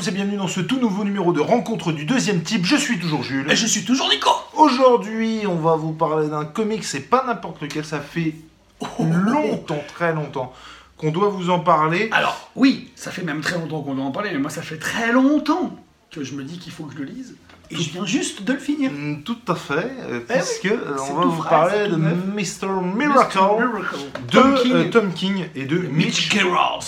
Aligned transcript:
Tous 0.00 0.08
et 0.08 0.12
bienvenue 0.12 0.38
dans 0.38 0.48
ce 0.48 0.62
tout 0.62 0.80
nouveau 0.80 1.04
numéro 1.04 1.30
de 1.34 1.40
rencontre 1.40 1.92
du 1.92 2.06
deuxième 2.06 2.42
type. 2.42 2.64
Je 2.64 2.76
suis 2.76 2.98
toujours 2.98 3.22
Jules. 3.22 3.50
Et 3.50 3.54
je 3.54 3.66
suis 3.66 3.84
toujours 3.84 4.08
Nico 4.08 4.30
Aujourd'hui, 4.54 5.42
on 5.46 5.56
va 5.56 5.76
vous 5.76 5.92
parler 5.92 6.30
d'un 6.30 6.46
comic, 6.46 6.84
c'est 6.84 7.02
pas 7.02 7.22
n'importe 7.26 7.60
lequel, 7.60 7.84
ça 7.84 8.00
fait 8.00 8.34
longtemps, 8.98 9.82
très 9.88 10.14
longtemps 10.14 10.54
qu'on 10.96 11.10
doit 11.10 11.28
vous 11.28 11.50
en 11.50 11.60
parler. 11.60 12.08
Alors, 12.12 12.50
oui, 12.56 12.90
ça 12.96 13.10
fait 13.10 13.20
même 13.20 13.42
très 13.42 13.58
longtemps 13.58 13.82
qu'on 13.82 13.94
doit 13.94 14.06
en 14.06 14.10
parler, 14.10 14.30
mais 14.32 14.38
moi 14.38 14.48
ça 14.48 14.62
fait 14.62 14.78
très 14.78 15.12
longtemps 15.12 15.76
que 16.10 16.24
je 16.24 16.34
me 16.34 16.44
dis 16.44 16.58
qu'il 16.58 16.72
faut 16.72 16.84
que 16.84 16.94
je 16.94 17.00
le 17.00 17.04
lise. 17.04 17.36
Et 17.72 17.76
je 17.76 17.90
viens 17.90 18.04
juste 18.04 18.42
de 18.42 18.52
le 18.52 18.58
finir. 18.58 18.90
Mm, 18.90 19.22
Tout 19.22 19.38
à 19.48 19.54
fait, 19.54 19.74
euh, 19.74 20.20
Eh 20.28 20.32
oui, 20.32 20.38
puisque 20.40 20.66
euh, 20.66 20.96
c'est 20.96 21.12
on 21.12 21.14
va 21.20 21.24
vous 21.26 21.42
parler 21.44 21.88
de. 21.88 21.94
Mr. 21.96 22.66
Miracle, 22.96 23.38
Mr. 23.38 23.58
Miracle. 23.58 23.96
de 24.26 24.30
Tom 24.32 24.54
King. 24.56 24.72
euh, 24.74 24.90
Tom 24.90 25.12
King 25.12 25.44
et 25.54 25.64
de 25.66 25.78
Mitch 25.78 26.32
Gerrard. 26.32 26.80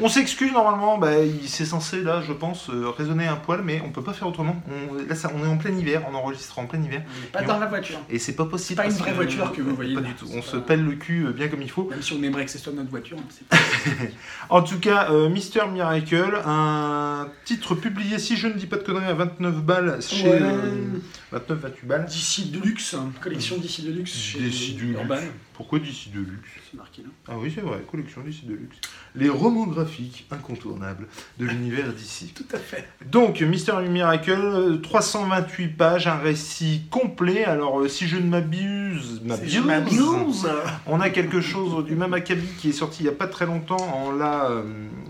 On 0.00 0.08
s'excuse 0.08 0.50
normalement, 0.52 0.98
bah, 0.98 1.20
il 1.20 1.48
c'est 1.48 1.64
censé 1.64 2.02
là, 2.02 2.20
je 2.20 2.32
pense, 2.32 2.68
euh, 2.68 2.88
raisonner 2.90 3.28
un 3.28 3.36
poil, 3.36 3.60
mais 3.62 3.80
on 3.86 3.90
peut 3.90 4.02
pas 4.02 4.12
faire 4.12 4.26
autrement. 4.26 4.60
On, 4.90 4.94
là, 5.08 5.14
ça- 5.14 5.30
on 5.32 5.44
est 5.44 5.48
en 5.48 5.56
plein 5.56 5.70
hiver, 5.70 6.02
on 6.10 6.14
enregistre 6.16 6.58
en 6.58 6.66
plein 6.66 6.82
hiver, 6.82 7.02
Pas 7.32 7.42
dans 7.42 7.60
la 7.60 7.66
voiture. 7.66 7.98
et 8.10 8.18
c'est 8.18 8.34
pas 8.34 8.44
possible. 8.46 8.76
Pas 8.82 8.86
une 8.88 8.92
vraie 8.96 9.12
voiture 9.12 9.52
que 9.52 9.62
vous 9.62 9.72
voyez, 9.76 9.94
Pas 9.94 10.00
là. 10.00 10.08
du 10.08 10.14
tout. 10.14 10.26
On 10.34 10.40
pas- 10.40 10.46
se 10.48 10.56
pèle 10.56 10.84
le 10.84 10.92
cul 10.96 11.26
euh, 11.26 11.30
bien 11.32 11.46
comme 11.46 11.62
il 11.62 11.70
faut. 11.70 11.84
Même 11.88 12.02
si 12.02 12.12
on 12.12 12.22
aimerait 12.24 12.44
que 12.44 12.50
ce 12.50 12.58
soit 12.58 12.72
notre 12.72 12.90
voiture. 12.90 13.16
pas- 13.48 13.56
En 14.50 14.62
tout 14.62 14.80
cas, 14.80 15.10
euh, 15.10 15.28
Mister 15.28 15.60
Miracle, 15.72 16.40
un 16.44 17.28
titre 17.44 17.76
publié, 18.04 18.18
si 18.18 18.36
je 18.36 18.46
ne 18.48 18.52
dis 18.54 18.66
pas 18.66 18.76
de 18.76 18.82
conneries, 18.82 19.06
à 19.06 19.14
29 19.14 19.62
balles 19.62 19.98
chez 20.02 20.28
Ouais. 20.28 20.38
euh, 20.42 20.98
29-28 21.32 21.86
balles. 21.86 22.06
D'ici 22.06 22.46
de 22.50 22.60
luxe, 22.60 22.94
hein. 22.94 23.10
collection 23.22 23.56
d'ici 23.58 23.82
de 23.82 23.92
luxe. 23.92 24.12
chez 24.14 24.38
D'ici 24.40 24.74
de 24.74 24.80
luxe. 24.82 24.98
Pourquoi 25.54 25.78
d'ici 25.78 26.10
de 26.10 26.18
luxe? 26.18 26.50
C'est 26.70 26.76
marqué 26.76 27.02
là. 27.02 27.08
Ah 27.28 27.34
oui, 27.38 27.50
c'est 27.54 27.60
vrai, 27.60 27.78
collection 27.88 28.22
d'ici 28.22 28.44
de 28.44 28.54
luxe. 28.54 28.76
Les 29.14 29.28
romans 29.28 29.66
graphiques 29.68 30.26
incontournables 30.32 31.06
de 31.38 31.46
l'univers 31.46 31.92
d'ici. 31.92 32.26
Tout 32.34 32.44
à 32.52 32.58
fait. 32.58 32.88
Donc, 33.06 33.40
Mister 33.40 33.74
Miracle, 33.88 34.32
euh, 34.32 34.76
328 34.78 35.68
pages, 35.68 36.08
un 36.08 36.16
récit 36.18 36.82
complet. 36.90 37.44
Alors, 37.44 37.80
euh, 37.80 37.88
si 37.88 38.08
je 38.08 38.16
ne 38.16 38.26
m'abuse, 38.28 39.22
on 40.86 41.00
a 41.00 41.10
quelque 41.10 41.40
chose 41.40 41.84
du 41.84 41.94
même 41.94 42.14
acabit 42.14 42.48
qui 42.58 42.70
est 42.70 42.72
sorti 42.72 43.02
il 43.02 43.06
n'y 43.06 43.12
a 43.12 43.16
pas 43.16 43.28
très 43.28 43.46
longtemps 43.46 43.76
en 43.94 44.10
la 44.12 44.50
euh, 44.50 44.62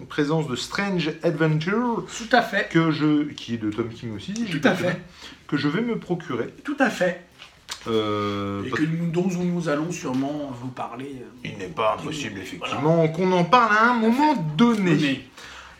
présence 0.08 0.46
de 0.46 0.56
Strange 0.56 1.10
Adventure, 1.22 2.04
Tout 2.18 2.36
à 2.36 2.42
fait. 2.42 2.68
que 2.70 2.90
je, 2.90 3.24
qui 3.32 3.54
est 3.54 3.58
de 3.58 3.70
Tom 3.70 3.88
King 3.88 4.14
aussi, 4.14 4.34
si 4.34 4.44
Tout 4.44 4.60
à 4.68 4.74
fait. 4.74 5.00
que 5.46 5.56
je 5.56 5.68
vais 5.68 5.80
me 5.82 5.98
procurer. 5.98 6.48
Tout 6.64 6.76
à 6.78 6.90
fait. 6.90 7.24
Euh, 7.86 8.62
Et 8.64 8.70
que 8.70 8.82
nous, 8.82 9.10
dont 9.10 9.28
nous 9.28 9.68
allons 9.68 9.92
sûrement 9.92 10.50
vous 10.60 10.68
parler. 10.68 11.16
euh, 11.20 11.26
Il 11.44 11.58
n'est 11.58 11.66
pas 11.66 11.94
impossible, 12.00 12.30
Voilà. 12.36 12.42
effectivement, 12.44 13.08
qu'on 13.08 13.30
en 13.32 13.44
parle 13.44 13.76
à 13.76 13.90
un 13.90 13.94
moment 13.94 14.34
donné. 14.56 15.28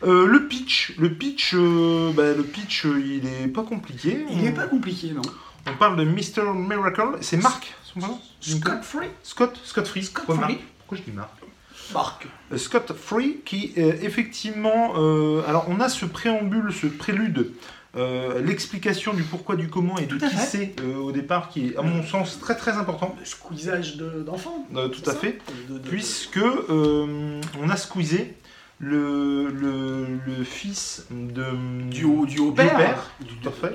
Euh, 0.03 0.27
le 0.27 0.47
pitch, 0.49 0.93
le 0.99 1.15
pitch, 1.15 1.55
euh, 1.55 2.13
bah, 2.13 2.35
le 2.37 2.43
pitch, 2.43 2.85
euh, 2.85 3.01
il 3.01 3.27
est 3.27 3.49
pas 3.49 3.63
compliqué. 3.63 4.19
il 4.31 4.39
on, 4.39 4.43
n'est 4.43 4.53
pas 4.53 4.67
compliqué, 4.67 5.13
non 5.13 5.23
on 5.67 5.75
parle 5.79 5.97
de 5.97 6.05
Mr. 6.05 6.53
Miracle. 6.55 7.17
C'est 7.23 7.39
Marc, 7.39 7.73
son 7.83 8.01
prénom 8.01 8.21
Scott 8.41 8.83
Free 8.85 9.09
Scott, 9.23 9.59
Scott 9.65 9.87
Free. 9.87 10.03
Scott 10.03 10.25
Pourquoi 10.27 10.45
Free. 10.45 10.55
Marc 10.57 10.65
Pourquoi 10.79 10.99
je 10.99 11.03
dis 11.05 11.17
Marc 11.17 11.31
Marc. 11.95 12.27
Euh, 12.53 12.59
Scott 12.59 12.93
Free, 12.95 13.37
qui 13.47 13.73
euh, 13.79 13.95
effectivement, 14.03 14.93
euh, 14.99 15.43
alors 15.49 15.65
on 15.71 15.81
a 15.81 15.89
ce 15.89 16.05
préambule, 16.05 16.71
ce 16.71 16.87
prélude, 16.87 17.53
euh, 17.97 18.41
l'explication 18.43 19.13
du 19.15 19.23
pourquoi, 19.23 19.57
du 19.57 19.69
comment 19.69 19.97
et 19.99 20.07
de 20.07 20.17
qui 20.17 20.37
c'est 20.37 20.75
euh, 20.81 20.97
au 20.97 21.13
départ, 21.13 21.49
qui 21.49 21.69
est 21.69 21.77
à 21.77 21.83
mon 21.83 22.03
sens 22.03 22.39
très 22.41 22.57
très 22.57 22.73
important, 22.73 23.15
Le 23.19 23.25
squeezage 23.25 23.97
de- 23.97 24.23
d'enfants. 24.23 24.67
Euh, 24.75 24.89
tout 24.89 25.03
à 25.09 25.13
ça 25.13 25.19
fait, 25.19 25.39
De- 25.69 25.75
de- 25.75 25.79
de- 25.79 25.89
puisque 25.89 26.41
on 26.69 27.71
a 27.71 27.77
squeezé 27.77 28.35
le, 28.81 29.49
le, 29.51 30.07
le 30.27 30.45
fils 30.45 31.07
de 31.11 31.45
Du 31.91 32.05
haut, 32.05 32.27
du 32.27 32.41
haut 32.41 32.51
du 32.51 32.57
père. 32.57 33.11
tout 33.21 33.49
à 33.49 33.53
fait. 33.53 33.75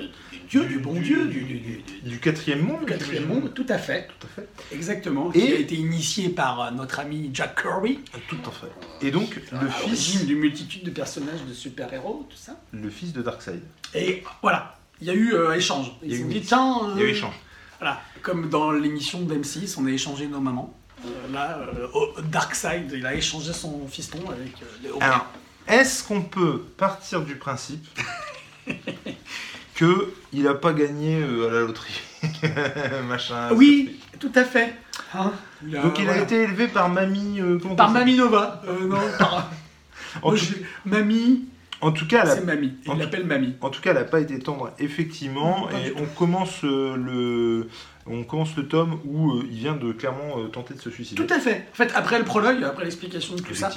Du 0.50 0.58
Dieu, 0.58 0.66
du 0.66 0.78
bon 0.80 0.94
Dieu, 1.00 1.26
du, 1.26 1.42
du- 1.42 1.82
du- 2.02 2.18
quatrième 2.18 2.62
monde, 2.66 2.80
du 2.80 2.86
quatrième 2.86 3.26
monde, 3.26 3.54
tout 3.54 3.66
à 3.68 3.78
fait. 3.78 4.08
tout 4.18 4.26
à 4.26 4.30
fait, 4.30 4.48
Exactement. 4.74 5.30
Et- 5.32 5.40
Qui 5.46 5.52
a 5.52 5.58
été 5.58 5.74
initié 5.76 6.28
par 6.28 6.60
euh, 6.60 6.70
notre 6.72 6.98
ami 7.00 7.30
Jack 7.32 7.62
Kirby. 7.62 8.00
tout 8.28 8.36
à 8.44 8.50
fait. 8.50 9.06
Et 9.06 9.10
donc 9.12 9.40
le 9.52 9.68
fils, 9.68 10.24
d'une 10.26 10.38
multitude 10.38 10.84
de 10.84 10.90
personnages 10.90 11.44
de 11.48 11.54
super-héros, 11.54 12.26
tout 12.28 12.36
ça. 12.36 12.56
le 12.72 12.90
fils 12.90 13.12
de 13.12 13.22
Darkseid. 13.22 13.62
Et 13.94 14.24
voilà, 14.42 14.76
il 15.00 15.06
y 15.06 15.10
a 15.10 15.14
eu 15.14 15.34
euh, 15.34 15.54
échange. 15.54 15.92
Il 16.02 16.10
y 16.10 16.14
a 16.14 16.18
eu 16.18 16.24
dit, 16.24 16.40
tiens, 16.40 16.80
Il 16.96 17.00
y 17.00 17.04
a 17.04 17.06
eu 17.06 17.08
euh, 17.08 17.12
échange. 17.12 17.34
Voilà, 17.78 18.00
comme 18.22 18.50
dans 18.50 18.72
l'émission 18.72 19.20
d'M6, 19.22 19.76
on 19.78 19.86
a 19.86 19.90
échangé 19.90 20.26
nos 20.26 20.40
mamans. 20.40 20.74
Euh, 21.06 21.32
là, 21.32 21.58
euh, 21.78 21.86
oh, 21.94 22.08
Darkseid, 22.30 22.90
il 22.92 23.06
a 23.06 23.14
échangé 23.14 23.52
son 23.52 23.86
fiston 23.86 24.18
avec 24.28 24.52
euh, 24.62 24.66
Léo. 24.82 24.98
Alors, 25.00 25.26
est-ce 25.68 26.02
qu'on 26.04 26.22
peut 26.22 26.58
partir 26.76 27.22
du 27.22 27.36
principe 27.36 27.86
que 29.80 30.12
il 30.32 30.46
a 30.46 30.54
pas 30.54 30.72
gagné 30.74 31.20
euh, 31.22 31.48
à 31.48 31.52
la 31.54 31.60
loterie, 31.60 32.00
machin. 33.08 33.48
oui, 33.54 33.98
tout 34.18 34.30
à 34.34 34.44
fait. 34.44 34.74
Hein 35.14 35.32
a- 35.74 35.82
Donc 35.82 35.98
il 35.98 36.02
a 36.02 36.12
voilà. 36.12 36.22
été 36.22 36.42
élevé 36.42 36.68
par 36.68 36.88
mamie. 36.90 37.40
euh, 37.40 37.58
comment 37.60 37.74
Par 37.74 37.88
on 37.88 37.92
dit 37.92 37.98
Mamie 37.98 38.16
Nova. 38.16 38.62
Euh, 38.68 38.86
non, 38.86 38.98
par... 39.18 39.50
En 40.22 40.30
Moi, 40.30 40.38
tout- 40.38 40.54
Mamie, 40.84 41.44
En 41.80 41.92
tout 41.92 42.06
cas, 42.06 42.22
elle 42.24 42.30
a- 42.30 42.34
c'est 42.36 42.44
Mamie. 42.44 42.74
Il 42.86 42.98
l'appelle 42.98 43.24
Mamie. 43.26 43.54
en 43.62 43.70
tout 43.70 43.80
cas, 43.80 43.90
elle 43.90 43.96
n'a 43.96 44.04
pas 44.04 44.20
été 44.20 44.38
tendre, 44.38 44.70
effectivement. 44.78 45.66
Pas 45.68 45.78
et 45.78 45.84
du 45.90 45.94
on 45.96 46.04
commence 46.06 46.62
euh, 46.64 46.94
le, 46.96 47.68
on 48.06 48.24
commence 48.24 48.56
le 48.56 48.66
tome 48.66 48.98
où 49.04 49.32
euh, 49.32 49.46
il 49.50 49.58
vient 49.58 49.76
de 49.76 49.92
clairement 49.92 50.38
euh, 50.38 50.48
tenter 50.48 50.74
de 50.74 50.80
se 50.80 50.90
suicider. 50.90 51.24
Tout 51.26 51.32
à 51.32 51.38
fait. 51.38 51.66
En 51.72 51.74
fait, 51.74 51.92
après 51.94 52.18
le 52.18 52.24
prologue, 52.24 52.62
après 52.64 52.84
l'explication 52.84 53.34
de 53.34 53.40
tout 53.42 53.54
ça, 53.54 53.68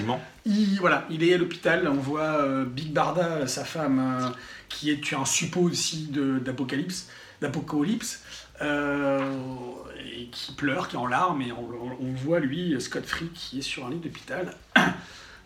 il, 0.46 0.78
voilà, 0.80 1.06
il 1.10 1.24
est 1.24 1.34
à 1.34 1.38
l'hôpital. 1.38 1.88
On 1.88 1.94
voit 2.00 2.42
euh, 2.44 2.66
Big 2.66 2.92
Barda, 2.94 3.46
sa 3.48 3.64
femme, 3.66 4.34
qui 4.70 4.90
est 4.92 5.14
un 5.14 5.26
suppôt 5.26 5.62
aussi 5.70 6.10
d'Apocalypse, 6.12 7.10
d'Apocalypse, 7.42 8.24
et 8.62 10.26
qui 10.32 10.54
pleure, 10.54 10.88
qui 10.88 10.96
est 10.96 11.00
en 11.00 11.08
larmes, 11.08 11.42
et 11.42 11.52
on, 11.52 11.60
on- 11.70 11.98
on 12.00 12.14
voit 12.14 12.40
lui, 12.40 12.80
Scott 12.80 13.06
Free, 13.06 13.30
qui 13.34 13.60
est 13.60 13.64
sur 13.64 13.86
un 13.86 13.90
lit 13.92 13.98
d'hôpital, 14.00 14.56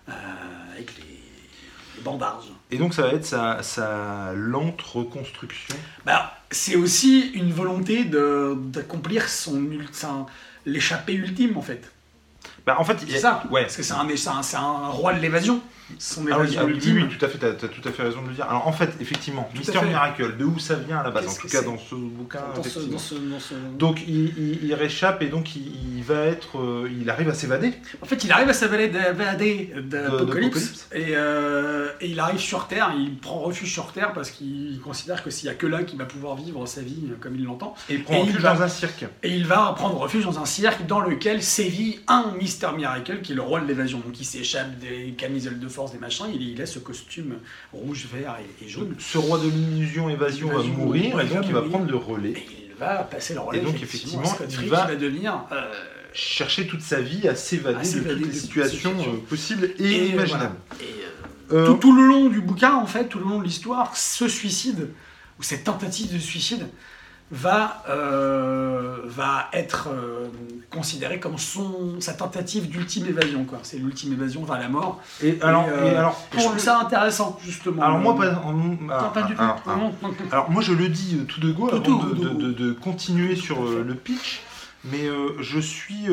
avec 0.07 0.93
les, 0.97 1.19
Et 2.71 2.77
donc 2.77 2.93
ça 2.93 3.03
va 3.03 3.09
être 3.09 3.25
sa, 3.25 3.63
sa 3.63 4.33
lente 4.33 4.81
reconstruction. 4.81 5.75
Bah, 6.05 6.37
c'est 6.51 6.75
aussi 6.75 7.31
une 7.33 7.51
volonté 7.51 8.03
de- 8.05 8.55
d'accomplir 8.57 9.27
son, 9.29 9.61
son- 9.91 10.25
l'échappée 10.65 11.13
ultime, 11.13 11.57
en 11.57 11.61
fait. 11.61 11.91
Bah, 12.67 12.75
en 12.79 12.83
fait, 12.83 13.01
y 13.07 13.11
C'est 13.11 13.19
ça. 13.19 13.43
Ouais. 13.49 13.61
Parce 13.63 13.77
que 13.77 13.81
c'est 13.83 13.93
un, 13.93 14.05
un, 14.07 14.43
c'est 14.43 14.57
un 14.57 14.87
roi 14.89 15.13
de 15.13 15.19
l'évasion. 15.21 15.59
Son 15.99 16.25
Ah 16.29 16.37
oui, 16.41 16.53
ah 16.59 16.65
oui, 16.65 16.73
ultime. 16.73 16.95
oui, 16.97 17.03
oui, 17.09 17.17
tout 17.17 17.23
à 17.25 17.29
fait, 17.29 17.37
t'as, 17.37 17.53
t'as 17.53 17.69
tout 17.69 17.87
à 17.87 17.93
fait 17.93 18.03
raison 18.03 18.21
de 18.21 18.27
le 18.27 18.33
dire. 18.33 18.43
Alors 18.49 18.67
en 18.67 18.73
fait, 18.73 18.89
effectivement, 18.99 19.49
Tout 19.53 19.59
Mister. 19.59 19.79
Miracle, 19.85 20.35
de 20.35 20.43
où 20.43 20.59
ça 20.59 20.75
vient 20.75 20.97
à 20.99 21.03
la 21.03 21.11
base, 21.11 21.29
en 21.29 21.33
tout 21.33 21.47
cas 21.47 21.61
dans 21.61 21.77
ce 21.77 21.95
bouquin, 21.95 22.41
dans 22.53 22.61
ce, 22.61 22.67
effectivement. 22.67 22.91
dans 22.91 22.99
ce- 22.99 23.15
dans 23.15 23.39
ce- 23.39 23.53
Donc 23.79 24.01
il, 24.05 24.33
il- 24.37 24.65
il 24.65 24.73
réchappe 24.73 25.21
et 25.21 25.27
donc 25.27 25.55
il, 25.55 25.61
il 25.95 26.03
va 26.03 26.15
être, 26.25 26.59
euh, 26.59 26.89
il 26.99 27.09
arrive 27.09 27.29
à 27.29 27.33
s'évader. 27.33 27.71
En 28.01 28.05
fait, 28.05 28.21
il 28.25 28.31
arrive 28.33 28.49
à 28.49 28.53
s'évader 28.53 28.89
d'Apocalypse 28.89 30.87
et, 30.93 31.15
euh, 31.15 31.89
et 32.01 32.07
il 32.09 32.19
arrive 32.19 32.39
sur 32.39 32.67
Terre, 32.67 32.91
il 32.97 33.15
prend 33.17 33.39
refuge 33.39 33.71
sur 33.71 33.93
Terre 33.93 34.11
parce 34.11 34.31
qu'il 34.31 34.79
considère 34.83 35.23
que 35.23 35.29
s'il 35.29 35.45
n'y 35.49 35.55
a 35.55 35.57
que 35.57 35.67
là 35.67 35.83
qu'il 35.83 35.97
va 35.97 36.05
pouvoir 36.05 36.35
vivre 36.35 36.65
sa 36.65 36.81
vie 36.81 37.03
euh, 37.11 37.15
comme 37.19 37.35
il 37.35 37.45
l'entend. 37.45 37.73
Et 37.89 37.93
il 37.95 38.03
prend 38.03 38.15
Et 38.15 38.21
refuge 38.23 38.41
va- 38.41 38.55
dans 38.55 38.61
un 38.63 38.67
cirque. 38.67 39.05
Et 39.23 39.33
il 39.33 39.45
va 39.45 39.73
prendre 39.77 39.97
refuge 39.97 40.25
dans 40.25 40.37
un 40.39 40.45
cirque 40.45 40.85
dans 40.85 40.99
lequel 40.99 41.41
sévit 41.41 41.99
un 42.09 42.33
Mister 42.37 42.56
Miracle 42.75 43.21
qui 43.21 43.31
est 43.31 43.35
le 43.35 43.41
roi 43.41 43.59
de 43.61 43.67
l'évasion. 43.67 43.99
Donc 43.99 44.19
il 44.19 44.25
s'échappe 44.25 44.77
des 44.79 45.13
camisoles 45.17 45.59
de 45.59 45.67
force, 45.67 45.91
des 45.91 45.97
machins, 45.99 46.25
il, 46.33 46.41
il 46.41 46.61
a 46.61 46.65
ce 46.65 46.79
costume 46.79 47.35
rouge, 47.73 48.07
vert 48.13 48.37
et, 48.61 48.65
et 48.65 48.67
jaune. 48.69 48.95
Ce 48.99 49.17
roi 49.17 49.39
de 49.39 49.49
l'illusion 49.49 50.09
évasion 50.09 50.49
va 50.49 50.63
mourir 50.63 51.19
et 51.21 51.25
donc 51.25 51.43
il 51.45 51.53
va 51.53 51.61
prendre 51.61 51.89
le 51.89 51.97
relais, 51.97 52.31
Et 52.31 52.45
il 52.69 52.75
va 52.79 53.03
passer 53.03 53.33
le 53.33 53.39
relais. 53.41 53.59
Et 53.59 53.61
donc, 53.61 53.81
effectivement, 53.81 54.23
effectivement, 54.23 54.35
Scott 54.35 54.63
il 54.63 54.69
va- 54.69 54.95
devenir. 54.95 55.45
euh, 55.51 55.71
chercher 56.13 56.65
toute 56.67 56.81
sa 56.81 56.99
vie 57.01 57.27
à 57.27 57.35
s'évader 57.35 57.87
de 57.93 57.99
toutes 57.99 58.25
les 58.27 58.33
situations 58.33 58.95
euh, 58.99 59.17
possibles 59.29 59.69
et, 59.77 59.83
et 59.83 60.09
imaginables. 60.09 60.55
voilà. 60.69 60.83
Et, 60.83 60.85
euh, 60.85 61.03
Euh, 61.49 61.65
tout, 61.67 61.75
tout 61.75 61.95
le 61.95 62.05
long 62.05 62.27
du 62.27 62.41
bouquin, 62.41 62.73
en 62.75 62.85
fait, 62.87 63.05
tout 63.07 63.19
le 63.19 63.23
long 63.25 63.39
de 63.39 63.43
l'histoire, 63.45 63.95
ce 63.95 64.27
suicide, 64.27 64.89
ou 65.39 65.43
cette 65.43 65.63
tentative 65.63 66.13
de 66.13 66.19
suicide, 66.19 66.67
va, 67.31 67.83
euh, 67.89 68.97
va 69.05 69.49
être 69.53 69.89
euh, 69.89 70.27
considéré 70.69 71.19
comme 71.19 71.37
son, 71.37 71.99
sa 71.99 72.13
tentative 72.13 72.69
d'ultime 72.69 73.05
évasion. 73.07 73.43
quoi. 73.43 73.59
C'est 73.63 73.77
l'ultime 73.77 74.13
évasion 74.13 74.43
vers 74.45 74.59
la 74.59 74.69
mort. 74.69 75.01
et 75.21 75.37
alors, 75.41 75.67
Et, 75.67 75.71
euh, 75.71 75.91
et 75.91 75.95
alors 75.95 76.25
Et 76.33 76.37
je 76.37 76.41
trouve 76.43 76.53
le- 76.55 76.59
ça 76.61 76.79
intéressant, 76.79 77.37
justement. 77.43 77.81
alors 77.83 77.97
moi 77.99 78.15
pas, 78.15 78.33
en- 78.35 78.53
non, 78.53 78.77
ah, 78.91 79.11
pas 79.13 79.23
du 79.23 79.33
tout. 79.35 79.41
ah, 79.41 79.57
ah, 79.65 79.75
non. 79.75 79.93
Alors 80.31 80.49
moi 80.49 80.61
je 80.61 80.71
le 80.73 80.87
dis 80.89 81.17
tout 81.27 81.41
de 81.41 81.51
go 81.51 81.67
avant 81.67 81.79
de 81.79 81.83
de, 81.83 81.89
go. 81.91 82.13
de- 82.13 82.29
de- 82.29 82.51
de 82.53 82.71
continuer 82.71 83.35
sur 83.35 83.61
le 83.63 83.93
pitch, 83.95 84.41
mais 84.85 85.09
je 85.41 85.59
suis, 85.59 86.05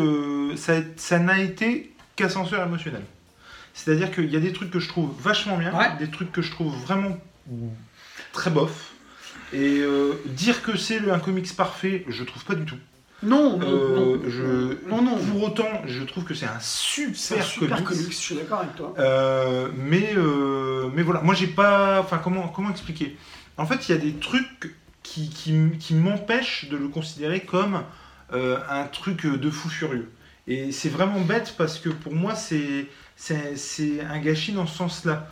ça, 0.56 0.75
ça 0.96 1.19
n'a 1.20 1.38
été 1.40 1.94
qu'ascenseur 2.17 2.67
émotionnel. 2.67 3.02
C'est-à-dire 3.72 4.10
qu'il 4.12 4.31
y 4.32 4.37
a 4.37 4.40
des 4.40 4.52
trucs 4.52 4.70
que 4.70 4.78
je 4.81 4.88
trouve 4.88 5.10
vachement 5.20 5.56
bien, 5.58 5.72
Ouais. 5.76 5.90
des 5.99 6.08
trucs 6.10 6.31
que 6.32 6.43
je 6.43 6.50
trouve 6.50 6.75
vraiment 6.82 7.17
très 8.32 8.50
bof, 8.50 8.90
et 9.52 9.79
euh, 9.81 10.14
dire 10.26 10.62
que 10.62 10.76
c'est 10.76 11.11
un 11.11 11.19
comics 11.19 11.55
parfait, 11.56 12.05
je 12.08 12.25
trouve 12.25 12.44
pas 12.44 12.55
du 12.55 12.64
tout. 12.64 12.76
Non, 13.23 13.56
non, 13.58 13.67
Euh, 13.67 13.96
non. 14.17 14.20
je- 14.29 14.88
Non, 14.91 15.00
non. 15.02 15.17
Pour 15.17 15.44
autant, 15.44 15.82
je 15.87 16.02
trouve 16.02 16.25
que 16.25 16.35
c'est 16.35 16.46
un 16.46 16.61
super, 16.61 17.38
un 17.38 17.43
super 17.43 17.76
comics. 17.85 17.85
comics, 17.99 18.12
je 18.12 18.17
suis 18.17 18.35
d'accord 18.35 18.61
avec 18.61 18.75
toi. 18.76 18.94
Euh, 18.99 19.69
mais, 19.76 20.12
euh, 20.17 20.91
mais 20.94 21.02
voilà, 21.02 21.20
moi 21.23 21.35
j'ai 21.35 21.46
pas. 21.46 22.00
Enfin, 22.00 22.19
comment, 22.19 22.49
comment 22.49 22.70
expliquer? 22.70 23.17
En 23.56 23.64
fait, 23.67 23.88
il 23.88 23.93
y 23.93 23.94
a 23.94 23.99
des 24.00 24.12
trucs 24.14 24.75
qui, 25.02 25.31
qui, 25.31 25.55
qui 25.79 25.94
m'empêchent 25.94 26.69
de 26.69 26.76
le 26.76 26.88
considérer 26.88 27.41
comme 27.41 27.82
un 28.32 28.85
truc 28.87 29.26
de 29.26 29.50
fou 29.50 29.69
furieux. 29.69 30.11
Et 30.49 30.73
c'est 30.73 30.88
vraiment 30.88 31.20
bête 31.20 31.55
parce 31.56 31.79
que 31.79 31.88
pour 31.88 32.12
moi, 32.14 32.35
c'est 32.35 32.88
un 34.11 34.19
gâchis 34.19 34.52
dans 34.52 34.67
ce 34.67 34.76
sens-là. 34.76 35.29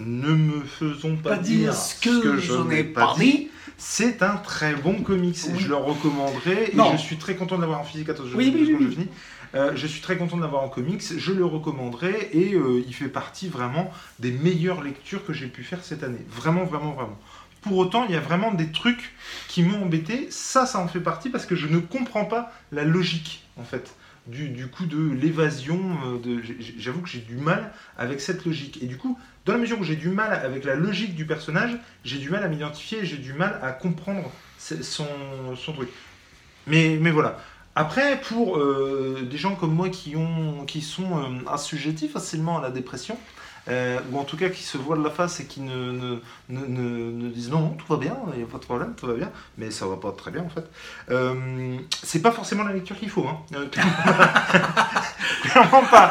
Ne 0.00 0.34
me 0.34 0.60
faisons 0.62 1.16
pas, 1.16 1.30
Pas 1.30 1.36
dire 1.36 1.74
ce 1.74 1.94
que, 1.94 2.38
je 2.38 2.54
n'ai 2.54 2.84
pas 2.84 3.14
dit. 3.18 3.48
C'est 3.76 4.22
un 4.22 4.36
très 4.36 4.74
bon 4.74 5.02
comics 5.02 5.36
et 5.36 5.58
je 5.58 5.68
le 5.68 5.76
recommanderais. 5.76 6.70
Non. 6.74 6.92
Et 6.92 6.98
je 6.98 7.02
suis 7.02 7.16
très 7.16 7.34
content 7.34 7.56
de 7.56 7.62
l'avoir 7.62 7.80
en 7.80 7.84
physique. 7.84 8.08
Attends, 8.08 8.26
je, 8.26 8.36
Oui, 8.36 8.52
oui, 8.54 8.60
deux 8.60 8.66
secondes, 8.66 8.80
oui, 8.80 8.86
je 8.86 8.94
finis. 8.94 9.08
Euh, 9.54 9.72
je 9.74 9.86
suis 9.86 10.00
très 10.00 10.16
content 10.16 10.36
de 10.36 10.42
l'avoir 10.42 10.62
en 10.62 10.68
comics. 10.68 11.02
Je 11.16 11.32
le 11.32 11.44
recommanderais 11.44 12.30
et 12.32 12.54
euh, 12.54 12.84
il 12.86 12.94
fait 12.94 13.08
partie 13.08 13.48
vraiment 13.48 13.90
des 14.18 14.32
meilleures 14.32 14.82
lectures 14.82 15.24
que 15.24 15.32
j'ai 15.32 15.46
pu 15.46 15.64
faire 15.64 15.82
cette 15.82 16.02
année. 16.02 16.24
Vraiment, 16.30 16.64
vraiment, 16.64 16.92
vraiment. 16.92 17.18
Pour 17.62 17.76
autant, 17.76 18.06
il 18.06 18.12
y 18.12 18.16
a 18.16 18.20
vraiment 18.20 18.52
des 18.52 18.70
trucs 18.70 19.14
qui 19.48 19.62
m'ont 19.62 19.84
embêté. 19.84 20.28
Ça, 20.30 20.66
ça 20.66 20.78
en 20.78 20.88
fait 20.88 21.00
partie 21.00 21.28
parce 21.28 21.46
que 21.46 21.56
je 21.56 21.66
ne 21.66 21.78
comprends 21.78 22.24
pas 22.24 22.52
la 22.72 22.84
logique, 22.84 23.44
en 23.58 23.64
fait, 23.64 23.94
du, 24.26 24.66
coup 24.68 24.86
de 24.86 25.12
l'évasion. 25.12 25.80
euh, 26.06 26.18
de- 26.18 26.42
J'avoue 26.78 27.00
que 27.02 27.08
j'ai 27.08 27.20
du 27.20 27.36
mal 27.36 27.72
avec 27.98 28.20
cette 28.20 28.44
logique. 28.44 28.82
Et 28.82 28.86
du 28.86 28.96
coup, 28.96 29.18
dans 29.46 29.52
la 29.52 29.58
mesure 29.58 29.80
où 29.80 29.84
j'ai 29.84 29.96
du 29.96 30.08
mal 30.08 30.32
avec 30.32 30.64
la 30.64 30.74
logique 30.74 31.14
du 31.14 31.24
personnage, 31.26 31.76
j'ai 32.04 32.18
du 32.18 32.30
mal 32.30 32.42
à 32.42 32.48
m'identifier, 32.48 33.04
j'ai 33.04 33.16
du 33.16 33.32
mal 33.32 33.58
à 33.62 33.72
comprendre 33.72 34.30
son, 34.58 35.06
son 35.56 35.72
truc. 35.72 35.88
Mais, 36.66 36.98
mais 37.00 37.10
voilà. 37.10 37.38
Après, 37.74 38.20
pour 38.20 38.58
euh, 38.58 39.26
des 39.30 39.38
gens 39.38 39.54
comme 39.54 39.72
moi 39.74 39.88
qui, 39.88 40.16
ont, 40.16 40.64
qui 40.66 40.82
sont 40.82 41.18
euh, 41.18 41.48
assujettis 41.48 42.08
facilement 42.08 42.58
à 42.58 42.62
la 42.62 42.70
dépression, 42.70 43.16
euh, 43.68 43.98
ou 44.10 44.18
en 44.18 44.24
tout 44.24 44.36
cas 44.36 44.48
qui 44.48 44.62
se 44.62 44.78
voilent 44.78 45.02
la 45.02 45.10
face 45.10 45.40
et 45.40 45.46
qui 45.46 45.60
ne, 45.60 45.92
ne, 45.92 46.18
ne, 46.48 46.66
ne- 46.66 47.28
disent 47.28 47.50
non, 47.50 47.60
non, 47.60 47.70
tout 47.70 47.86
va 47.88 47.96
bien, 47.98 48.16
il 48.32 48.38
n'y 48.38 48.44
a 48.44 48.46
pas 48.46 48.58
de 48.58 48.64
problème, 48.64 48.94
tout 48.96 49.06
va 49.06 49.14
bien, 49.14 49.30
mais 49.58 49.70
ça 49.70 49.86
va 49.86 49.96
pas 49.96 50.12
très 50.12 50.30
bien 50.30 50.42
en 50.42 50.48
fait. 50.48 50.64
Euh, 51.10 51.76
c'est 52.02 52.22
pas 52.22 52.32
forcément 52.32 52.64
la 52.64 52.72
lecture 52.72 52.98
qu'il 52.98 53.10
faut, 53.10 53.26
hein. 53.26 53.38
Euh, 53.54 53.66
clairement, 55.42 55.82
pas, 55.90 56.10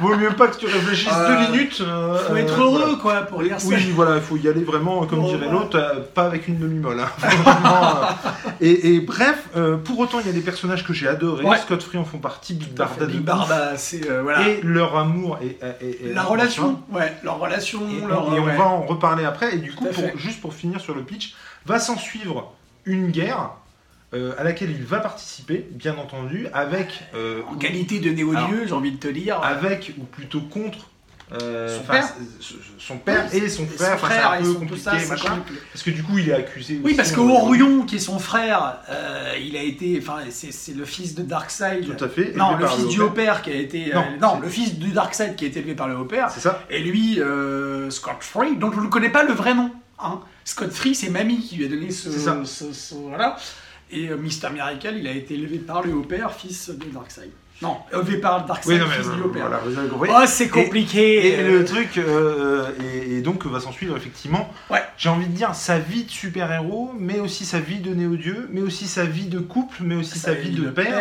vaut 0.00 0.16
mieux 0.16 0.30
pas 0.30 0.48
que 0.48 0.56
tu 0.56 0.66
réfléchisses 0.66 1.08
Euh, 1.14 1.28
deux 1.46 1.52
minutes. 1.52 1.80
euh, 1.80 2.18
Faut 2.18 2.36
être 2.36 2.58
euh, 2.58 2.62
heureux, 2.62 2.78
voilà. 2.80 2.94
quoi, 2.96 3.14
pour 3.22 3.42
lire 3.42 3.60
ça. 3.60 3.68
Oui, 3.68 3.90
voilà, 3.94 4.16
il 4.16 4.22
faut 4.22 4.36
y 4.36 4.48
aller 4.48 4.62
vraiment, 4.64 5.04
comme 5.06 5.24
dirait 5.24 5.48
l'autre, 5.50 5.78
euh, 5.78 6.00
pas 6.14 6.24
avec 6.24 6.48
une 6.48 6.58
demi-molle. 6.58 7.00
hein. 7.00 7.08
Euh, 7.68 8.50
et, 8.60 8.94
et 8.94 9.00
bref, 9.00 9.44
euh, 9.56 9.76
pour 9.76 9.98
autant, 9.98 10.18
il 10.20 10.26
y 10.26 10.30
a 10.30 10.32
des 10.32 10.40
personnages 10.40 10.84
que 10.84 10.92
j'ai 10.92 11.06
adorés. 11.08 11.44
Ouais. 11.44 11.58
Scott 11.58 11.82
Free 11.82 11.98
en 11.98 12.04
font 12.04 12.18
partie, 12.18 12.54
Big 12.54 12.68
fait. 12.68 12.74
Barda 12.74 13.06
de 13.06 13.10
Big. 13.12 13.20
Barda, 13.22 13.76
c'est. 13.76 14.08
euh, 14.10 14.22
voilà. 14.22 14.48
Et 14.48 14.60
leur 14.62 14.96
amour 14.96 15.38
et, 15.42 15.58
et- 15.84 16.06
et- 16.10 16.12
la 16.12 16.22
relation, 16.22 16.80
ouais, 16.92 17.14
leur 17.22 17.38
relation, 17.38 17.80
Et, 17.88 18.06
leur. 18.06 18.34
et 18.34 18.38
on 18.40 18.44
va 18.46 18.64
en 18.64 18.82
reparler 18.82 19.24
après. 19.24 19.54
Et 19.54 19.58
du 19.58 19.72
coup, 19.72 19.86
pour- 19.86 20.16
juste 20.18 20.40
pour 20.40 20.54
finir 20.54 20.80
sur 20.80 20.94
le 20.94 21.02
pitch, 21.02 21.34
va 21.66 21.78
s'en 21.78 21.96
suivre 21.96 22.52
une 22.84 23.10
guerre 23.10 23.50
euh, 24.14 24.32
à 24.38 24.44
laquelle 24.44 24.70
il 24.70 24.84
va 24.84 25.00
participer, 25.00 25.66
bien 25.70 25.96
entendu, 25.98 26.46
avec 26.54 27.00
euh, 27.14 27.42
En 27.50 27.56
qualité 27.56 28.00
de 28.00 28.10
néo-dieu, 28.10 28.64
j'ai 28.66 28.72
envie 28.72 28.92
de 28.92 28.96
te 28.98 29.08
dire. 29.08 29.40
avec 29.42 29.92
ou 29.98 30.04
plutôt 30.04 30.40
contre 30.40 30.88
euh, 31.42 31.76
Son 31.76 31.84
père. 31.84 32.08
son 32.78 32.96
père 32.96 33.26
Oui, 33.30 33.38
et 33.38 33.48
son 33.50 33.64
et 33.64 33.66
frère, 33.66 33.98
frère 33.98 34.30
un 34.30 34.36
et 34.38 34.42
peu 34.44 34.46
son- 34.54 34.60
compliqué, 34.60 34.80
ça, 34.80 34.92
machin, 35.10 35.36
compliqué. 35.36 35.60
parce 35.70 35.82
que 35.84 35.90
du 35.90 36.02
coup 36.02 36.16
il 36.16 36.30
est 36.30 36.32
accusé 36.32 36.76
Oui, 36.82 36.84
aussi, 36.86 36.94
parce 36.94 37.12
que. 37.12 37.20
Orion, 37.20 37.82
qui 37.82 37.96
est 37.96 37.98
son 37.98 38.18
frère, 38.18 38.78
euh, 38.88 39.34
il 39.38 39.54
a 39.54 39.62
été, 39.62 39.98
enfin, 40.00 40.20
c'est 40.30 40.74
le 40.74 40.86
fils 40.86 41.14
de 41.14 41.22
Darkseid. 41.22 41.84
Tout 41.98 42.02
à 42.02 42.08
fait. 42.08 42.32
Non, 42.34 42.56
le 42.56 42.66
fils 42.66 42.86
du. 42.88 43.00
Haut-Père 43.02 43.42
qui 43.42 43.50
a 43.50 43.56
été. 43.56 43.94
euh, 43.94 44.00
Non, 44.22 44.40
le 44.40 44.48
fils 44.48 44.78
du 44.78 44.92
Darkseid 44.92 45.36
qui 45.36 45.44
a 45.44 45.48
été 45.48 45.58
élevé 45.58 45.74
par 45.74 45.86
le 45.88 45.98
Haut-Père. 45.98 46.30
C'est 46.30 46.40
ça. 46.40 46.62
Et 46.70 46.78
lui, 46.78 47.20
euh, 47.20 47.90
Scott 47.90 48.16
Free, 48.20 48.56
dont 48.56 48.72
je 48.72 48.80
ne 48.80 48.86
connais 48.86 49.10
pas 49.10 49.22
le 49.22 49.34
vrai 49.34 49.52
nom. 49.52 49.70
Hein. 49.98 50.20
Scott 50.46 50.72
Free, 50.72 50.94
c'est 50.94 51.10
Mamie 51.10 51.40
qui 51.40 51.56
lui 51.56 51.66
a 51.66 51.68
donné 51.68 51.90
ce. 51.90 52.10
C'est 52.10 52.20
ça. 52.20 52.40
ce- 52.44 52.72
ce- 52.72 52.94
voilà. 52.94 53.36
Et 53.90 54.08
euh, 54.08 54.16
Mr. 54.16 54.50
Miracle, 54.52 54.94
il 54.98 55.06
a 55.06 55.12
été 55.12 55.34
élevé 55.34 55.58
par 55.58 55.82
le 55.82 55.92
Haut-Père, 55.94 56.32
fils 56.32 56.68
de 56.70 56.84
Darkseid. 56.92 57.30
Non, 57.60 57.78
élevé 57.92 58.18
par 58.18 58.44
Darkseid, 58.46 58.72
Oui, 58.74 58.78
non, 58.78 58.86
mais 58.88 58.94
fils 58.96 59.10
du 59.10 59.20
euh, 59.20 59.24
Haut-Père. 59.24 59.48
voilà, 59.48 59.58
vous 59.64 59.76
avez 59.78 59.88
compris. 59.88 60.10
Oh, 60.12 60.24
c'est 60.26 60.48
compliqué. 60.48 61.28
Et 61.28 61.40
euh, 61.40 61.58
le 61.58 61.64
truc, 61.64 61.98
euh, 61.98 62.70
et, 62.84 63.16
et 63.16 63.20
donc 63.20 63.44
va 63.46 63.58
s'en 63.60 63.72
suivre 63.72 63.96
effectivement, 63.96 64.48
Ouais. 64.70 64.82
j'ai 64.96 65.08
envie 65.08 65.26
de 65.26 65.32
dire 65.32 65.54
sa 65.54 65.78
vie 65.78 66.04
de 66.04 66.10
super-héros, 66.10 66.92
mais 66.98 67.18
aussi 67.18 67.44
sa 67.44 67.58
vie 67.58 67.78
de 67.80 67.92
néo-dieu, 67.94 68.48
mais 68.52 68.60
aussi 68.60 68.86
sa 68.86 69.04
vie 69.06 69.26
de 69.26 69.40
couple, 69.40 69.78
mais 69.80 69.96
aussi 69.96 70.18
sa, 70.20 70.34
vie 70.34 70.50
de 70.50 70.68
père. 70.70 71.00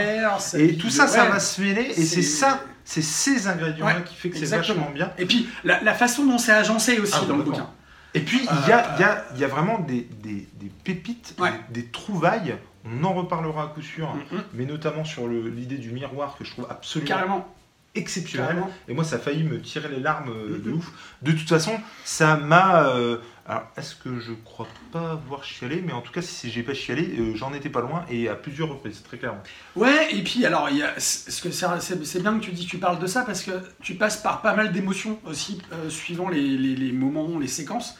Et 0.55 0.77
tout 0.77 0.89
ça, 0.89 1.07
ça 1.07 1.25
va 1.25 1.39
se 1.39 1.61
mêler, 1.61 1.91
et 1.95 2.05
c'est 2.05 2.21
ça, 2.23 2.63
c'est 2.85 3.03
ces 3.03 3.47
ingrédients-là 3.47 3.97
Ouais, 3.97 4.03
qui 4.03 4.15
fait 4.15 4.29
que 4.29 4.37
c'est 4.37 4.45
vachement 4.55 4.89
bien. 4.93 5.11
Et 5.19 5.25
puis, 5.25 5.47
la, 5.63 5.83
la 5.83 5.93
façon 5.93 6.25
dont 6.25 6.37
c'est 6.39 6.53
agencé 6.53 6.97
aussi 6.99 7.13
Ah, 7.21 7.25
dans 7.27 7.37
le 7.37 7.43
bouquin. 7.43 7.69
Et 8.15 8.21
puis, 8.21 8.39
il 8.41 8.69
y, 8.69 8.71
a, 8.71 8.95
y, 8.99 9.03
a, 9.03 9.25
y 9.37 9.43
a 9.43 9.47
vraiment 9.47 9.77
des, 9.77 10.07
des, 10.23 10.47
des 10.59 10.71
pépites, 10.83 11.35
Ouais. 11.37 11.51
des, 11.69 11.81
des 11.81 11.87
trouvailles, 11.89 12.55
on 12.89 13.03
en 13.03 13.13
reparlera 13.13 13.63
à 13.63 13.67
coup 13.67 13.81
sûr, 13.81 14.13
Mhm. 14.31 14.43
mais 14.53 14.65
notamment 14.65 15.03
sur 15.05 15.27
l'idée 15.27 15.77
du 15.77 15.91
miroir 15.91 16.35
que 16.37 16.45
je 16.45 16.51
trouve 16.51 16.67
absolument 16.69 17.07
Carrément. 17.07 17.53
exceptionnel. 17.95 18.47
Carrément. 18.49 18.71
Et 18.87 18.93
moi, 18.93 19.03
ça 19.03 19.15
a 19.15 19.19
failli 19.19 19.43
me 19.43 19.59
tirer 19.59 19.89
les 19.89 19.99
larmes 19.99 20.29
euh, 20.29 20.59
de 20.63 20.69
Mhm. 20.69 20.77
ouf. 20.77 20.91
De 21.21 21.31
toute 21.31 21.49
façon, 21.49 21.79
ça 22.05 22.37
m'a. 22.37 22.89
euh, 22.89 23.17
alors, 23.49 23.63
est-ce 23.77 23.95
que 23.95 24.19
je 24.19 24.33
crois 24.33 24.67
pas 24.91 25.11
avoir 25.11 25.43
chialé 25.43 25.81
Mais 25.85 25.93
en 25.93 26.01
tout 26.01 26.11
cas, 26.11 26.21
si 26.21 26.51
j'ai 26.51 26.63
pas 26.63 26.73
chialé, 26.73 27.15
euh, 27.17 27.33
j'en 27.35 27.53
étais 27.53 27.69
pas 27.69 27.79
loin 27.81 28.05
et 28.09 28.27
à 28.29 28.35
plusieurs 28.35 28.67
reprises, 28.69 29.01
très 29.03 29.17
clairement. 29.17 29.41
Ouais, 29.75 30.13
et 30.13 30.21
puis 30.21 30.45
alors, 30.45 30.67
c'est, 30.97 32.21
bien 32.21 32.37
que 32.37 32.43
tu 32.43 32.51
dis, 32.51 32.65
tu 32.67 32.77
parles 32.77 32.99
de 32.99 33.07
ça 33.07 33.23
parce 33.23 33.41
que 33.43 33.51
tu 33.81 33.95
passes 33.95 34.17
par 34.17 34.41
pas 34.41 34.53
mal 34.53 34.71
d'émotions 34.73 35.17
aussi, 35.25 35.61
suivant 35.89 36.27
les, 36.29 36.41
les- 36.41 36.75
les 36.75 36.91
moments, 36.91 37.39
les 37.39 37.47
séquences. 37.47 37.97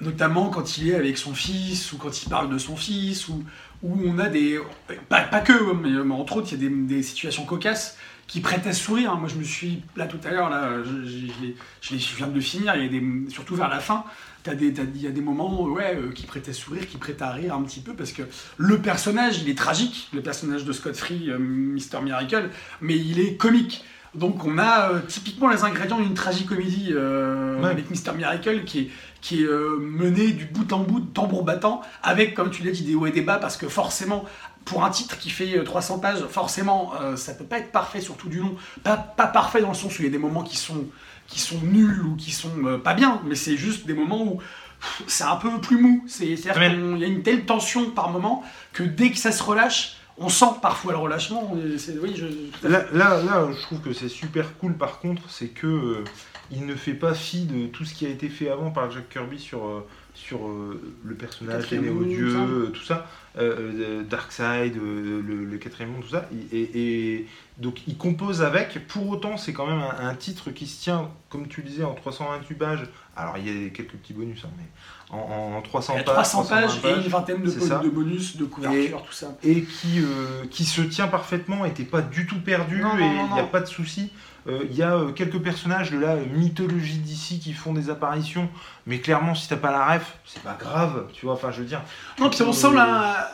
Notamment 0.00 0.48
quand 0.48 0.78
il 0.78 0.88
est 0.88 0.94
avec 0.94 1.18
son 1.18 1.34
fils, 1.34 1.92
ou 1.92 1.98
quand 1.98 2.22
il 2.22 2.28
parle 2.30 2.48
de 2.48 2.56
son 2.56 2.74
fils, 2.74 3.28
ou 3.28 3.44
où 3.82 3.96
on 4.06 4.18
a 4.18 4.28
des. 4.28 4.60
Pas, 5.08 5.24
que, 5.40 5.72
mais, 5.72 6.12
entre 6.12 6.36
autres, 6.36 6.52
il 6.52 6.62
y 6.62 6.66
a 6.66 6.70
des, 6.70 7.02
situations 7.02 7.44
cocasses 7.44 7.96
qui 8.26 8.40
prêtent 8.40 8.66
à 8.66 8.72
sourire. 8.72 9.16
Moi, 9.16 9.28
je 9.28 9.36
me 9.36 9.44
suis. 9.44 9.82
Là, 9.96 10.06
tout 10.06 10.20
à 10.24 10.30
l'heure, 10.30 10.50
là, 10.50 10.82
je, 10.84 11.96
je- 11.96 12.16
viens 12.16 12.28
de 12.28 12.40
finir, 12.40 12.74
surtout 13.28 13.56
vers 13.56 13.68
la 13.68 13.80
fin, 13.80 14.04
il 14.46 15.02
y 15.02 15.06
a 15.06 15.10
des 15.10 15.20
moments 15.20 15.62
ouais, 15.64 15.96
euh, 15.96 16.12
qui 16.12 16.26
prêtent 16.26 16.48
à 16.48 16.52
sourire, 16.52 16.86
qui 16.88 16.96
prêtent 16.96 17.22
à 17.22 17.30
rire 17.30 17.54
un 17.54 17.62
petit 17.62 17.80
peu, 17.80 17.92
parce 17.94 18.12
que 18.12 18.22
le 18.56 18.78
personnage, 18.78 19.42
il 19.42 19.48
est 19.48 19.58
tragique, 19.58 20.08
le 20.12 20.22
personnage 20.22 20.64
de 20.64 20.72
Scott 20.72 20.96
Free, 20.96 21.30
euh, 21.30 21.38
Mr. 21.38 22.00
Miracle, 22.02 22.48
mais 22.80 22.96
il 22.96 23.20
est 23.20 23.36
comique. 23.36 23.84
Donc 24.14 24.44
on 24.44 24.58
a 24.58 24.90
euh, 24.90 25.00
typiquement 25.06 25.48
les 25.48 25.62
ingrédients 25.62 26.00
d'une 26.00 26.14
tragicomédie 26.14 26.88
euh, 26.90 27.60
Ouais. 27.60 27.70
avec 27.70 27.90
Mr. 27.90 28.12
Miracle 28.16 28.64
qui 28.64 28.80
est, 28.80 28.90
qui 29.20 29.42
est 29.42 29.46
euh, 29.46 29.76
mené 29.80 30.32
du 30.32 30.46
bout 30.46 30.72
en 30.72 30.80
bout, 30.80 31.00
de 31.00 31.06
tambour 31.06 31.44
battant, 31.44 31.82
avec, 32.02 32.34
comme 32.34 32.50
tu 32.50 32.62
l'as 32.64 32.72
dit, 32.72 32.82
des 32.82 32.94
hauts 32.94 33.06
et 33.06 33.12
des 33.12 33.20
bas, 33.22 33.36
parce 33.38 33.56
que 33.56 33.68
forcément, 33.68 34.24
pour 34.64 34.84
un 34.84 34.90
titre 34.90 35.16
qui 35.18 35.30
fait 35.30 35.58
euh, 35.58 35.62
300 35.62 35.98
pages, 36.00 36.20
forcément, 36.28 36.92
ça 37.16 37.34
peut 37.34 37.44
pas 37.44 37.58
être 37.58 37.70
parfait, 37.70 38.00
surtout 38.00 38.28
du 38.28 38.38
long. 38.40 38.56
Pas, 38.82 38.96
pas 38.96 39.26
parfait 39.26 39.60
dans 39.60 39.68
le 39.68 39.74
sens 39.74 39.96
où 39.98 40.02
il 40.02 40.06
y 40.06 40.08
a 40.08 40.12
des 40.12 40.18
moments 40.18 40.42
qui 40.42 40.56
sont, 40.56 40.86
qui 41.28 41.38
sont 41.38 41.60
nuls 41.62 42.02
ou 42.04 42.16
qui 42.16 42.32
sont 42.32 42.80
pas 42.82 42.94
bien, 42.94 43.20
mais 43.26 43.34
c'est 43.36 43.56
juste 43.56 43.86
des 43.86 43.94
moments 43.94 44.22
où 44.24 44.38
c'est 45.06 45.24
un 45.24 45.36
peu 45.36 45.50
plus 45.60 45.78
mou. 45.80 46.02
C'est- 46.08 46.36
C'est-à-dire 46.36 46.70
qu'il 46.72 46.98
y 46.98 47.04
a 47.04 47.06
une 47.06 47.22
telle 47.22 47.44
tension 47.44 47.90
par 47.90 48.08
moment 48.10 48.42
que 48.72 48.82
dès 48.82 49.10
que 49.10 49.18
ça 49.18 49.30
se 49.30 49.42
relâche, 49.42 49.96
on 50.20 50.28
sent 50.28 50.46
parfois 50.62 50.92
le 50.92 50.98
relâchement. 50.98 51.50
Oui, 51.52 52.14
je. 52.14 52.26
Là, 52.68 52.84
là, 52.92 53.22
là, 53.22 53.48
je 53.52 53.60
trouve 53.62 53.80
que 53.80 53.92
c'est 53.92 54.08
super 54.08 54.56
cool 54.58 54.74
par 54.74 55.00
contre, 55.00 55.28
c'est 55.28 55.48
que 55.48 55.66
euh, 55.66 56.04
il 56.52 56.66
ne 56.66 56.74
fait 56.74 56.94
pas 56.94 57.14
fi 57.14 57.44
de 57.46 57.66
tout 57.66 57.84
ce 57.84 57.94
qui 57.94 58.06
a 58.06 58.08
été 58.10 58.28
fait 58.28 58.48
avant 58.50 58.70
par 58.70 58.90
Jack 58.90 59.08
Kirby 59.08 59.38
sur, 59.38 59.64
euh, 59.66 59.86
sur 60.14 60.46
euh, 60.48 60.80
le 61.04 61.14
personnage, 61.14 61.70
les 61.70 61.78
néo-dieux, 61.94 62.70
tout 62.74 62.82
ça, 62.82 63.06
Darkseid, 64.08 64.76
le, 64.76 65.20
le 65.44 65.58
quatrième 65.58 65.92
monde, 65.92 66.02
tout 66.02 66.10
ça. 66.10 66.28
Et, 66.52 66.58
et- 66.60 67.14
et 67.14 67.26
donc 67.60 67.86
il 67.86 67.96
compose 67.96 68.42
avec, 68.42 68.86
pour 68.88 69.08
autant 69.08 69.36
c'est 69.36 69.52
quand 69.52 69.66
même 69.66 69.80
un, 69.82 70.08
un 70.08 70.14
titre 70.14 70.50
qui 70.50 70.66
se 70.66 70.82
tient, 70.82 71.10
comme 71.28 71.46
tu 71.48 71.62
disais, 71.62 71.84
en 71.84 71.94
328 71.94 72.54
pages. 72.54 72.82
Alors 73.16 73.36
il 73.38 73.46
y 73.64 73.66
a 73.66 73.70
quelques 73.70 73.92
petits 73.92 74.14
bonus, 74.14 74.42
hein, 74.44 74.50
mais 74.56 74.64
en, 75.10 75.56
en 75.58 75.62
300 75.62 75.92
Il 75.94 75.98
y 75.98 76.00
a 76.00 76.04
pages. 76.04 76.14
300 76.14 76.44
pages 76.46 76.66
320 76.80 76.88
et 76.88 77.04
une 77.04 77.10
vingtaine 77.10 77.42
de, 77.42 77.50
ça. 77.50 77.78
de 77.78 77.88
bonus, 77.90 78.36
de 78.36 78.44
couverture, 78.44 79.02
tout 79.02 79.12
ça. 79.12 79.28
et 79.42 79.62
qui, 79.62 80.00
euh, 80.00 80.46
qui 80.50 80.64
se 80.64 80.80
tient 80.82 81.08
parfaitement 81.08 81.64
et 81.64 81.72
t'es 81.72 81.84
pas 81.84 82.00
du 82.02 82.26
tout 82.26 82.40
perdu 82.40 82.80
Non, 82.80 82.96
et 82.98 83.02
il 83.28 83.32
n'y 83.34 83.40
a 83.40 83.44
pas 83.44 83.60
de 83.60 83.66
souci. 83.66 84.10
Euh, 84.46 84.60
Il 84.70 84.74
y 84.74 84.82
a 84.82 84.94
euh, 84.94 85.12
quelques 85.12 85.38
personnages 85.38 85.90
de 85.90 85.98
la 85.98 86.16
mythologie 86.16 86.96
d'ici 86.98 87.40
qui 87.40 87.52
font 87.52 87.74
des 87.74 87.90
apparitions, 87.90 88.48
mais 88.86 88.98
clairement, 89.00 89.34
si 89.34 89.48
t'as 89.48 89.56
pas 89.56 89.70
la 89.70 89.84
ref, 89.84 90.16
c'est 90.24 90.42
pas 90.42 90.56
grave, 90.58 91.08
tu 91.12 91.26
vois. 91.26 91.34
Enfin, 91.34 91.50
je 91.50 91.60
veux 91.60 91.66
dire. 91.66 91.82
Non, 92.18 92.30
puis 92.30 92.40
on 92.42 92.48
Euh, 92.48 92.52
sent 92.52 92.72
là, 92.72 93.30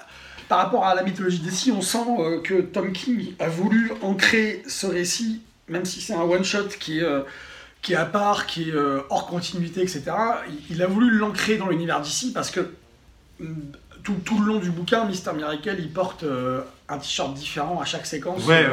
par 0.49 0.59
rapport 0.59 0.85
à 0.85 0.95
la 0.95 1.03
mythologie 1.03 1.38
d'ici, 1.41 1.73
on 1.73 1.83
sent 1.83 1.99
euh, 2.19 2.41
que 2.41 2.61
Tom 2.61 2.93
King 2.93 3.35
a 3.38 3.49
voulu 3.49 3.93
ancrer 4.03 4.62
ce 4.69 4.87
récit, 4.87 5.41
même 5.69 5.85
si 5.85 6.00
c'est 6.00 6.15
un 6.15 6.23
one-shot 6.23 6.69
qui 6.79 6.99
est, 7.00 7.03
euh, 7.03 7.23
qui 7.83 7.93
est 7.95 7.97
à 7.97 8.05
part, 8.07 8.47
qui 8.47 8.71
est 8.71 8.75
euh, 8.75 9.00
hors 9.11 9.26
continuité, 9.26 9.83
etc. 9.83 10.05
Il, 10.49 10.76
il 10.76 10.83
a 10.83 10.87
voulu 10.87 11.11
l'ancrer 11.19 11.57
dans 11.57 11.69
l'univers 11.69 12.00
d'ici 12.00 12.33
parce 12.33 12.50
que 12.50 12.61
mm, 13.41 13.47
tout, 14.05 14.15
tout 14.25 14.38
le 14.41 14.47
long 14.47 14.59
du 14.61 14.71
bouquin, 14.71 15.05
Mister 15.05 15.33
Miracle, 15.35 15.75
il 15.79 15.91
porte 15.93 16.25
un 16.88 16.99
t-shirt 16.99 17.35
différent 17.35 17.81
à 17.81 17.85
chaque 17.85 18.07
séquence 18.07 18.47
Ouais, 18.47 18.65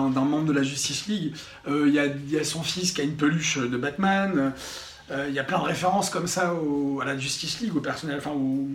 d'un- 0.00 0.24
membre 0.24 0.46
de 0.46 0.52
la 0.54 0.62
Justice 0.62 1.06
League. 1.06 1.34
Il 1.68 1.88
y, 1.92 1.98
a, 1.98 2.06
il 2.06 2.30
y 2.30 2.38
a 2.38 2.44
son 2.44 2.62
fils 2.62 2.92
qui 2.92 3.02
a 3.02 3.04
une 3.04 3.16
peluche 3.16 3.58
de 3.58 3.76
Batman. 3.76 4.54
Euh, 5.10 5.26
Il 5.28 5.34
y 5.34 5.38
a 5.38 5.44
plein 5.44 5.58
de 5.58 5.64
références 5.64 6.08
comme 6.10 6.26
ça 6.26 6.54
au- 6.54 7.00
à 7.00 7.04
la 7.04 7.16
Justice 7.18 7.60
League, 7.60 7.74
au 7.76 7.80
personnel, 7.80 8.16
enfin 8.18 8.30
aux, 8.30 8.68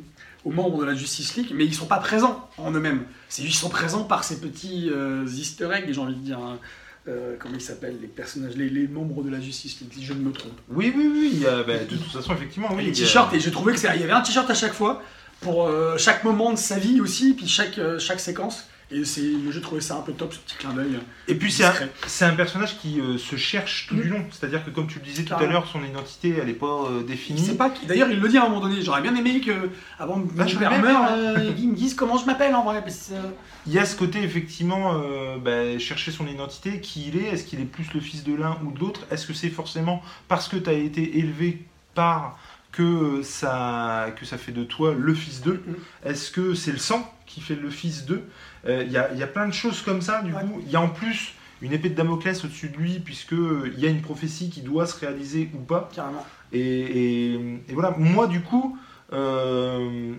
aux 0.43 0.51
membres 0.51 0.79
de 0.79 0.85
la 0.85 0.93
Justice 0.95 1.35
League, 1.35 1.51
mais 1.53 1.65
ils 1.65 1.73
sont 1.73 1.85
pas 1.85 1.97
présents 1.99 2.49
en 2.57 2.71
eux-mêmes. 2.71 3.03
C'est 3.29 3.41
qu'ils 3.43 3.53
sont 3.53 3.69
présents 3.69 4.03
par 4.03 4.23
ces 4.23 4.39
petits 4.41 4.89
euh, 4.91 5.25
Easter 5.27 5.69
eggs, 5.73 5.91
j'ai 5.91 5.99
envie 6.01 6.15
de 6.15 6.19
dire. 6.19 6.39
hein. 6.39 6.59
Euh, 7.07 7.35
comment 7.37 7.53
ils 7.53 7.61
s'appellent 7.61 7.99
les 8.01 8.07
personnages, 8.07 8.55
les, 8.55 8.67
les 8.67 8.87
membres 8.87 9.21
de 9.23 9.29
la 9.29 9.39
Justice 9.39 9.79
League, 9.79 9.91
si 9.93 10.03
je 10.03 10.13
ne 10.13 10.19
me 10.21 10.31
trompe. 10.31 10.59
Oui, 10.69 10.91
oui, 10.97 11.07
oui. 11.13 11.29
il 11.33 11.39
y 11.41 11.45
a- 11.45 11.61
bah, 11.61 11.77
de 11.77 11.85
toute 11.95 12.01
façon, 12.11 12.33
effectivement, 12.33 12.69
oui. 12.73 12.83
les 12.85 12.89
a- 12.89 12.93
t-shirts, 13.05 13.31
et 13.35 13.39
j'ai 13.39 13.51
trouvé 13.51 13.73
que 13.73 13.79
c'est- 13.79 13.91
il 13.95 14.01
y 14.01 14.03
avait 14.03 14.11
un 14.11 14.21
t-shirt 14.21 14.49
à 14.49 14.55
chaque 14.55 14.73
fois 14.73 15.03
pour 15.41 15.67
euh, 15.67 15.97
chaque 15.99 16.23
moment 16.23 16.51
de 16.51 16.57
sa 16.57 16.79
vie 16.79 16.99
aussi, 17.01 17.33
puis 17.33 17.47
chaque, 17.47 17.77
euh, 17.77 17.99
chaque 17.99 18.19
séquence. 18.19 18.65
Et 18.91 19.03
c'est, 19.03 19.21
moi, 19.21 19.51
j'ai 19.51 19.61
trouvé 19.61 19.81
ça 19.81 19.95
un 19.95 20.01
peu 20.01 20.13
top, 20.13 20.31
ce 20.33 20.39
petit 20.39 20.57
clin 20.57 20.71
d'œil. 20.73 20.99
Et 21.27 21.33
puis 21.35 21.51
c'est 21.51 21.63
un, 21.63 21.73
un 22.21 22.35
personnage 22.35 22.77
qui 22.77 23.01
euh, 23.01 23.17
se 23.17 23.35
cherche 23.35 23.87
tout 23.87 23.95
du 23.95 24.09
long. 24.09 24.23
C'est-à-dire 24.31 24.63
que 24.63 24.69
comme 24.69 24.85
tu 24.87 24.99
le 24.99 25.05
disais 25.05 25.23
tout 25.23 25.33
à 25.33 25.45
l'heure, 25.45 25.67
son 25.67 25.83
identité 25.83 26.35
elle 26.39 26.49
est 26.49 26.53
pas 26.53 26.85
euh, 26.89 27.03
définie. 27.03 27.49
pas, 27.55 27.73
d'ailleurs 27.87 28.09
il 28.11 28.19
le 28.19 28.29
dit 28.29 28.37
à 28.37 28.45
un 28.45 28.49
moment 28.49 28.61
donné, 28.61 28.81
j'aurais 28.83 29.01
bien 29.01 29.15
aimé 29.15 29.41
que 29.41 29.69
avant 29.97 30.21
que 30.21 30.31
Bah, 30.33 30.45
mon 30.45 30.59
père 30.59 30.79
meure, 30.81 31.07
euh, 31.11 31.51
ils 31.57 31.69
me 31.69 31.75
disent 31.75 31.95
comment 31.95 32.17
je 32.17 32.25
m'appelle 32.25 32.53
en 32.53 32.63
vrai. 32.63 32.81
parce 32.81 33.09
euh, 33.11 33.21
Il 33.65 33.73
y 33.73 33.79
a 33.79 33.85
ce 33.85 33.95
côté 33.95 34.21
effectivement 34.21 35.01
bah, 35.43 35.79
chercher 35.79 36.11
son 36.11 36.27
identité, 36.27 36.79
qui 36.79 37.07
il 37.07 37.17
est, 37.17 37.29
est-ce 37.29 37.43
qu'il 37.45 37.59
est 37.61 37.65
plus 37.65 37.91
le 37.93 37.99
fils 37.99 38.23
de 38.23 38.35
l'un 38.35 38.57
ou 38.63 38.71
de 38.71 38.79
l'autre, 38.79 39.01
est-ce 39.09 39.25
que 39.25 39.33
c'est 39.33 39.49
forcément 39.49 40.03
parce 40.27 40.47
que 40.47 40.57
tu 40.57 40.69
as 40.69 40.73
été 40.73 41.17
élevé 41.17 41.65
par 41.95 42.37
que 42.71 43.21
ça, 43.23 44.07
que 44.19 44.25
ça 44.25 44.37
fait 44.37 44.51
de 44.51 44.63
toi 44.63 44.93
le 44.93 45.13
fils 45.15 45.41
d'eux? 45.41 45.63
Mhm. 45.65 45.75
Est-ce 46.03 46.29
que 46.29 46.53
c'est 46.53 46.71
le 46.73 46.77
sang 46.77 47.11
qui 47.25 47.41
fait 47.41 47.55
le 47.55 47.69
fils 47.69 48.05
d'eux? 48.05 48.23
Il 48.67 48.91
y, 48.91 48.97
a, 48.97 49.11
il 49.13 49.19
y 49.19 49.23
a 49.23 49.27
plein 49.27 49.47
de 49.47 49.53
choses 49.53 49.81
comme 49.81 50.01
ça, 50.01 50.21
du 50.23 50.33
Ouais. 50.33 50.41
coup. 50.41 50.61
Il 50.65 50.71
y 50.71 50.75
a 50.75 50.81
en 50.81 50.89
plus 50.89 51.33
une 51.61 51.71
épée 51.71 51.89
de 51.89 51.95
Damoclès 51.95 52.43
au-dessus 52.43 52.69
de 52.69 52.77
lui, 52.77 52.99
puisqu'il 52.99 53.73
y 53.77 53.85
a 53.85 53.89
une 53.89 54.01
prophétie 54.01 54.49
qui 54.49 54.61
doit 54.61 54.87
se 54.87 54.99
réaliser 54.99 55.49
ou 55.53 55.59
pas. 55.59 55.89
carrément. 55.93 56.25
Et, 56.51 56.59
et- 56.59 57.33
et 57.69 57.73
voilà, 57.73 57.91
moi 57.97 58.27
du 58.27 58.41
coup, 58.41 58.77
euh, 59.13 60.13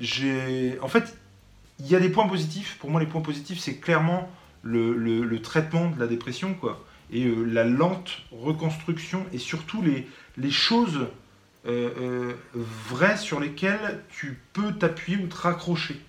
j'ai. 0.00 0.78
En 0.82 0.88
fait, 0.88 1.16
il 1.80 1.86
y 1.86 1.94
a 1.96 2.00
des 2.00 2.08
points 2.08 2.26
positifs. 2.28 2.76
Pour 2.80 2.90
moi, 2.90 3.00
les 3.00 3.06
points 3.06 3.20
positifs, 3.22 3.58
c'est 3.58 3.76
clairement 3.76 4.28
le, 4.62 4.94
le- 4.94 5.24
le 5.24 5.42
traitement 5.42 5.90
de 5.90 5.98
la 5.98 6.06
dépression, 6.06 6.54
quoi. 6.54 6.84
Et 7.12 7.26
euh, 7.26 7.44
la 7.44 7.64
lente 7.64 8.22
reconstruction, 8.30 9.24
et 9.32 9.38
surtout 9.38 9.82
les, 9.82 10.06
les 10.38 10.50
choses 10.50 11.06
euh, 11.66 11.90
euh, 12.00 12.32
vraies 12.54 13.16
sur 13.16 13.38
lesquelles 13.38 14.00
tu 14.10 14.38
peux 14.52 14.72
t'appuyer 14.72 15.18
ou 15.22 15.26
te 15.26 15.36
raccrocher. 15.36 16.00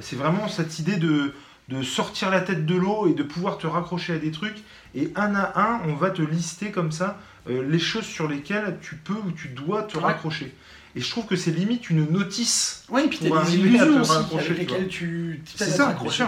C'est 0.00 0.16
vraiment 0.16 0.48
cette 0.48 0.78
idée 0.78 0.96
de, 0.96 1.32
de 1.68 1.82
sortir 1.82 2.30
la 2.30 2.40
tête 2.40 2.66
de 2.66 2.74
l'eau 2.76 3.08
et 3.08 3.14
de 3.14 3.22
pouvoir 3.22 3.58
te 3.58 3.66
raccrocher 3.66 4.12
à 4.14 4.18
des 4.18 4.30
trucs. 4.30 4.58
Et 4.94 5.12
un 5.16 5.34
à 5.34 5.60
un, 5.60 5.80
on 5.88 5.94
va 5.94 6.10
te 6.10 6.22
lister 6.22 6.70
comme 6.70 6.92
ça 6.92 7.18
euh, 7.48 7.66
les 7.68 7.78
choses 7.78 8.04
sur 8.04 8.28
lesquelles 8.28 8.78
tu 8.80 8.96
peux 8.96 9.14
ou 9.14 9.32
tu 9.32 9.48
dois 9.48 9.82
te 9.82 9.96
Ouais. 9.96 10.04
raccrocher. 10.04 10.54
Et 10.96 11.00
je 11.00 11.08
trouve 11.08 11.26
que 11.26 11.36
c'est 11.36 11.52
limite 11.52 11.88
une 11.90 12.10
notice. 12.10 12.84
Oui, 12.88 13.02
et 13.04 13.08
puis 13.08 13.18
t'as 13.18 13.26
des 13.26 13.32
arriver 13.32 13.78
à 13.78 13.84
te 13.84 13.88
illusions 13.88 14.00
aussi 14.00 14.10
raccrocher, 14.10 14.46
avec 14.46 14.58
lesquelles 14.58 14.88
tu 14.88 15.40
tu. 15.44 15.56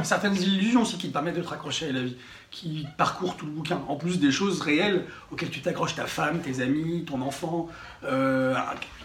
Certaines 0.04 0.36
illusions 0.36 0.82
aussi 0.82 0.98
qui 0.98 1.08
te 1.08 1.12
permettent 1.12 1.34
de 1.36 1.42
te 1.42 1.48
raccrocher 1.48 1.88
à 1.88 1.92
la 1.92 2.02
vie, 2.02 2.16
qui 2.52 2.86
parcourent 2.98 3.36
tout 3.36 3.46
le 3.46 3.50
bouquin. 3.52 3.80
En 3.88 3.96
plus 3.96 4.20
des 4.20 4.30
choses 4.30 4.60
réelles 4.60 5.04
auxquelles 5.32 5.48
tu 5.50 5.60
t'accroches, 5.62 5.94
ta 5.96 6.06
femme, 6.06 6.40
tes 6.40 6.60
amis, 6.60 7.04
ton 7.06 7.22
enfant, 7.22 7.68
euh, 8.04 8.54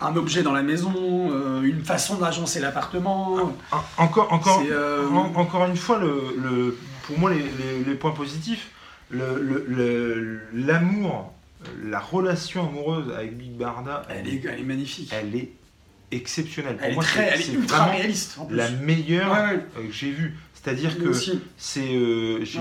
un, 0.02 0.16
objet 0.18 0.44
dans 0.44 0.52
la 0.52 0.62
maison, 0.64 0.94
euh, 1.32 1.62
une 1.64 1.84
façon 1.84 2.18
d'agencer 2.18 2.60
l'appartement. 2.60 3.36
En- 3.72 3.84
Encore, 4.04 4.32
encore, 4.34 4.62
C'est, 4.62 4.72
euh, 4.72 5.08
en- 5.10 5.34
encore 5.36 5.66
une 5.66 5.78
fois, 5.78 5.98
le, 5.98 6.36
le- 6.38 6.78
pour 7.08 7.18
moi, 7.18 7.32
les, 7.32 7.40
les- 7.40 7.84
les 7.88 7.96
points 7.96 8.12
positifs, 8.12 8.70
le- 9.10 9.42
le- 9.42 9.66
le- 9.68 10.42
l'amour, 10.54 11.34
la 11.86 12.00
relation 12.02 12.68
amoureuse 12.68 13.12
avec 13.16 13.38
Big 13.38 13.52
Barda, 13.54 14.04
Elle 14.10 14.28
est, 14.28 14.44
elle 14.46 14.60
est 14.60 14.64
magnifique. 14.64 15.10
elle 15.14 15.34
est 15.36 15.52
exceptionnelle. 16.12 16.76
Pour 16.78 16.86
Elle 16.86 16.94
est, 16.94 17.02
très, 17.02 17.24
elle 17.34 17.42
est 17.42 17.54
ultra 17.54 17.86
réaliste 17.86 18.38
en 18.40 18.46
plus. 18.46 18.56
la 18.58 18.70
meilleure 18.72 19.32
Ouais, 19.32 19.56
ouais. 19.78 19.88
que 19.88 19.92
j'ai 19.92 20.12
vue. 20.12 20.38
C'est-à-dire 20.68 20.98
que 21.00 21.14
c'est, 21.58 21.96
euh, 21.96 22.44
j'ai, 22.44 22.60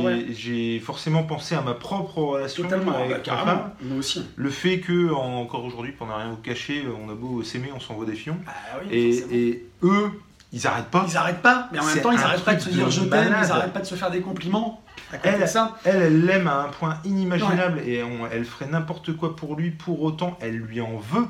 Ouais. 0.74 0.80
forcément 0.80 1.24
pensé 1.24 1.56
à 1.56 1.60
ma 1.60 1.74
propre 1.74 2.18
relation 2.18 2.62
totalement, 2.62 2.92
avec 2.96 3.26
bah, 3.26 3.32
ma 3.34 3.44
femme. 3.44 3.70
Moi 3.82 3.98
aussi. 3.98 4.24
Le 4.36 4.50
fait 4.50 4.78
que 4.78 5.12
en- 5.12 5.40
encore 5.40 5.64
aujourd'hui, 5.64 5.90
pendant 5.90 6.16
rien 6.16 6.30
vous 6.30 6.36
cacher, 6.36 6.84
on 7.04 7.10
a 7.10 7.14
beau 7.14 7.42
s'aimer, 7.42 7.70
on 7.74 7.80
s'envoie 7.80 8.06
des 8.06 8.14
fions. 8.14 8.38
Ah 8.46 8.52
oui, 8.80 8.96
Et, 8.96 9.64
eux, 9.82 10.10
ils 10.52 10.66
arrêtent 10.68 10.86
pas. 10.92 11.04
Ils 11.08 11.16
arrêtent 11.16 11.42
pas, 11.42 11.68
mais 11.72 11.80
en 11.80 11.84
même 11.84 12.00
temps, 12.00 12.12
ils 12.12 12.18
arrêtent 12.20 12.44
pas 12.44 12.54
de 12.54 12.60
se 12.60 12.68
dire 12.70 12.86
de 12.86 12.90
je 12.90 13.00
t'aime, 13.00 13.34
ils 13.44 13.50
arrêtent 13.50 13.72
pas 13.72 13.80
de 13.80 13.86
se 13.86 13.96
faire 13.96 14.10
des 14.12 14.20
compliments. 14.20 14.80
Elle, 15.24 15.48
ça, 15.48 15.76
Elle, 15.84 16.24
l'aime 16.24 16.46
à 16.46 16.62
un 16.62 16.68
point 16.68 16.98
inimaginable 17.04 17.80
et 17.86 18.02
on- 18.04 18.26
elle 18.30 18.44
ferait 18.44 18.66
n'importe 18.70 19.16
quoi 19.16 19.34
pour 19.34 19.56
lui. 19.56 19.70
Pour 19.70 20.02
autant, 20.02 20.36
elle 20.40 20.56
lui 20.56 20.80
en 20.80 20.96
veut 20.96 21.26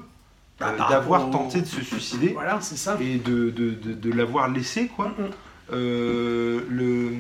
Bah, 0.61 0.73
euh, 0.75 0.89
d'avoir 0.91 1.29
au- 1.29 1.31
tenté 1.33 1.61
de 1.63 1.67
se 1.67 1.83
suicider 1.83 2.29
voilà, 2.35 2.59
c'est 2.61 2.77
ça. 2.79 2.97
et 3.01 3.17
de, 3.17 3.51
de, 3.51 3.71
de- 3.71 3.93
de 3.95 4.13
l'avoir 4.13 4.49
laissé, 4.49 4.89
quoi. 4.89 5.09
Mm, 5.19 5.23
mm. 5.23 5.31
Euh, 5.73 6.61
le, 6.69 7.13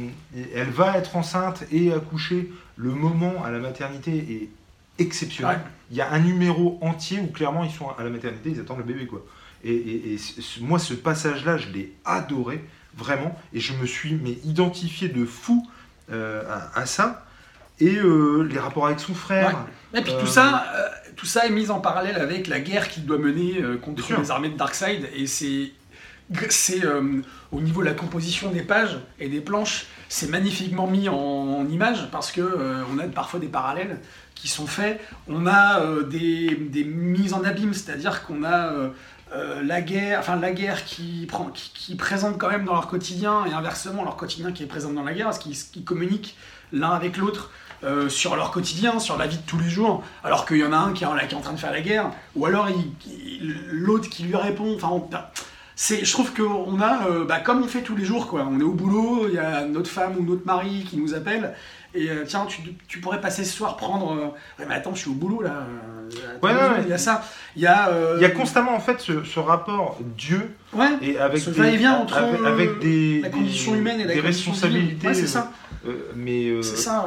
elle 0.55 0.71
va 0.71 0.97
être 0.99 1.17
enceinte 1.17 1.65
et 1.73 1.93
accoucher. 1.93 2.51
Le 2.77 2.91
moment 2.91 3.45
à 3.45 3.51
la 3.51 3.59
maternité 3.59 4.13
est 4.17 5.03
exceptionnel. 5.03 5.61
Il 5.91 5.97
y 5.97 6.01
a 6.01 6.11
un 6.13 6.19
numéro 6.21 6.79
entier 6.81 7.21
où 7.21 7.27
clairement 7.29 7.65
ils 7.65 7.71
sont 7.73 7.89
à 7.99 8.05
la 8.05 8.11
maternité, 8.11 8.51
ils 8.51 8.61
attendent 8.61 8.79
le 8.79 8.85
bébé, 8.85 9.07
quoi. 9.07 9.25
Et, 9.65 9.73
et- 9.75 10.13
et 10.15 10.19
ce- 10.19 10.41
ce- 10.43 10.61
moi, 10.61 10.79
ce 10.79 10.95
passage-là, 10.95 11.57
je 11.57 11.69
l'ai 11.71 11.93
adoré, 12.05 12.63
vraiment. 12.97 13.37
Et 13.53 13.61
je 13.61 13.73
me 13.75 13.87
suis 13.87 14.15
mais, 14.15 14.39
identifié 14.45 15.09
de 15.09 15.25
fou 15.25 15.67
euh, 16.13 16.43
à, 16.49 16.81
à 16.81 16.87
ça. 16.87 17.25
Et 17.81 17.97
euh, 17.97 18.43
les 18.43 18.59
rapports 18.59 18.87
avec 18.87 19.01
son 19.01 19.15
frère. 19.15 19.67
Et 19.95 20.01
puis 20.03 20.13
Euh, 20.13 20.21
tout 20.21 20.27
ça, 20.27 20.67
tout 21.17 21.27
ça 21.27 21.47
est 21.47 21.51
mis 21.51 21.69
en 21.71 21.81
parallèle 21.81 22.17
avec 22.17 22.47
la 22.47 22.61
guerre 22.61 22.89
qu'il 22.89 23.05
doit 23.07 23.19
mener 23.19 23.61
contre 23.83 24.03
les 24.21 24.31
armées 24.31 24.51
de 24.51 24.57
Darkseid. 24.57 25.09
Et 25.17 25.27
c'est, 25.27 25.73
c'est 26.51 26.85
euh, 26.85 27.23
au 27.53 27.61
niveau 27.61 27.81
de 27.83 27.87
la 27.87 27.95
composition 27.95 28.51
des 28.51 28.63
pages 28.63 28.99
et 29.19 29.29
des 29.29 29.41
planches, 29.41 29.87
c'est 30.09 30.29
magnifiquement 30.29 30.87
mis 30.87 31.09
en, 31.09 31.15
en 31.15 31.69
image 31.69 32.09
parce 32.11 32.33
que 32.33 32.41
euh, 32.41 32.83
on 32.93 32.99
a 32.99 33.05
parfois 33.05 33.41
des 33.41 33.49
parallèles 33.49 34.01
qui 34.35 34.49
sont 34.49 34.67
faits. 34.67 35.01
On 35.29 35.47
a 35.47 35.81
euh, 35.81 36.03
des, 36.03 36.57
des 36.57 36.85
mises 36.85 37.33
en 37.33 37.45
abîme, 37.45 37.75
c'est-à-dire 37.75 38.25
qu'on 38.25 38.45
a 38.45 38.73
la 39.63 39.83
guerre, 39.83 40.21
enfin 40.21 40.37
la 40.37 40.53
guerre 40.53 40.85
qui 40.85 41.27
présente 41.99 42.39
quand 42.39 42.49
même 42.49 42.65
dans 42.65 42.73
leur 42.73 42.87
quotidien 42.87 43.45
et 43.45 43.53
inversement 43.53 44.03
leur 44.03 44.17
quotidien 44.17 44.53
qui 44.53 44.63
est 44.63 44.67
présent 44.67 44.93
dans 44.93 45.03
la 45.03 45.13
guerre, 45.13 45.27
parce 45.27 45.39
qu'ils 45.39 45.57
qu'ils 45.57 45.85
communiquent 45.85 46.37
l'un 46.73 46.91
avec 46.91 47.17
l'autre 47.17 47.51
sur 48.09 48.37
leur 48.37 48.51
quotidien, 48.51 48.99
sur 48.99 49.19
la 49.19 49.27
vie 49.27 49.37
de 49.37 49.43
tous 49.43 49.59
les 49.59 49.69
jours, 49.69 50.03
alors 50.25 50.47
qu'il 50.47 50.59
y 50.59 50.65
en 50.65 50.73
a 50.73 50.79
un 50.79 50.93
qui 50.93 51.05
est, 51.05 51.07
en, 51.07 51.41
train 51.41 51.53
de 51.53 51.59
faire 51.59 51.73
la 51.73 51.83
guerre, 51.83 52.11
ou 52.35 52.47
alors 52.47 52.69
l'autre 53.73 54.09
qui 54.09 54.23
lui 54.23 54.37
répond. 54.37 54.79
C'est, 55.79 56.05
je 56.05 56.11
trouve 56.13 56.33
qu'on 56.33 56.81
a, 56.81 57.07
euh, 57.07 57.25
bah, 57.27 57.39
comme 57.39 57.63
on 57.63 57.69
fait 57.69 57.83
tous 57.83 57.95
les 57.95 58.05
jours, 58.05 58.27
quoi. 58.29 58.49
On 58.51 58.59
est 58.59 58.63
au 58.65 58.73
boulot, 58.73 59.27
il 59.29 59.35
y 59.35 59.39
a 59.39 59.65
notre 59.67 59.91
femme 59.91 60.15
ou 60.19 60.25
notre 60.25 60.47
mari 60.47 60.85
qui 60.89 60.97
nous 60.97 61.13
appelle. 61.15 61.53
Et 61.95 62.11
euh, 62.11 62.25
tiens, 62.27 62.45
tu, 62.47 62.61
tu 62.89 62.99
pourrais 63.01 63.21
passer 63.21 63.45
ce 63.45 63.55
soir 63.57 63.77
prendre. 63.77 64.13
euh, 64.13 64.27
Ouais, 64.59 64.67
mais 64.69 64.75
attends, 64.75 64.95
je 64.95 65.01
suis 65.01 65.11
au 65.11 65.15
boulot 65.15 65.43
là. 65.43 65.51
euh, 65.67 66.37
attends, 66.37 66.47
Ouais. 66.47 66.83
Il 66.83 66.89
y 66.89 66.93
a 66.93 66.99
ça. 66.99 67.23
Il 67.57 67.63
y 67.63 67.67
a. 67.67 67.91
Il 68.17 68.23
y 68.23 68.25
a 68.25 68.31
constamment 68.31 68.75
en 68.75 68.81
fait 68.81 69.01
ce, 69.01 69.23
ce 69.23 69.39
rapport 69.39 69.99
Dieu 70.17 70.51
Ouais. 70.75 70.89
et 71.03 71.19
avec 71.19 71.41
Ce 71.41 71.51
des, 71.51 71.59
va-et-vient 71.61 71.95
entre, 71.99 72.17
avec, 72.19 72.41
avec 72.45 72.79
des, 72.81 73.21
la 73.21 73.29
des- 73.29 73.35
condition 73.37 73.75
humaine 73.75 74.01
et 74.01 74.05
la 74.05 74.15
des 74.15 74.21
responsabilités, 74.21 75.15
c'est 75.15 75.27
ça. 75.27 75.53
mais 76.15 76.53
C'est 76.63 76.77
ça, 76.77 77.07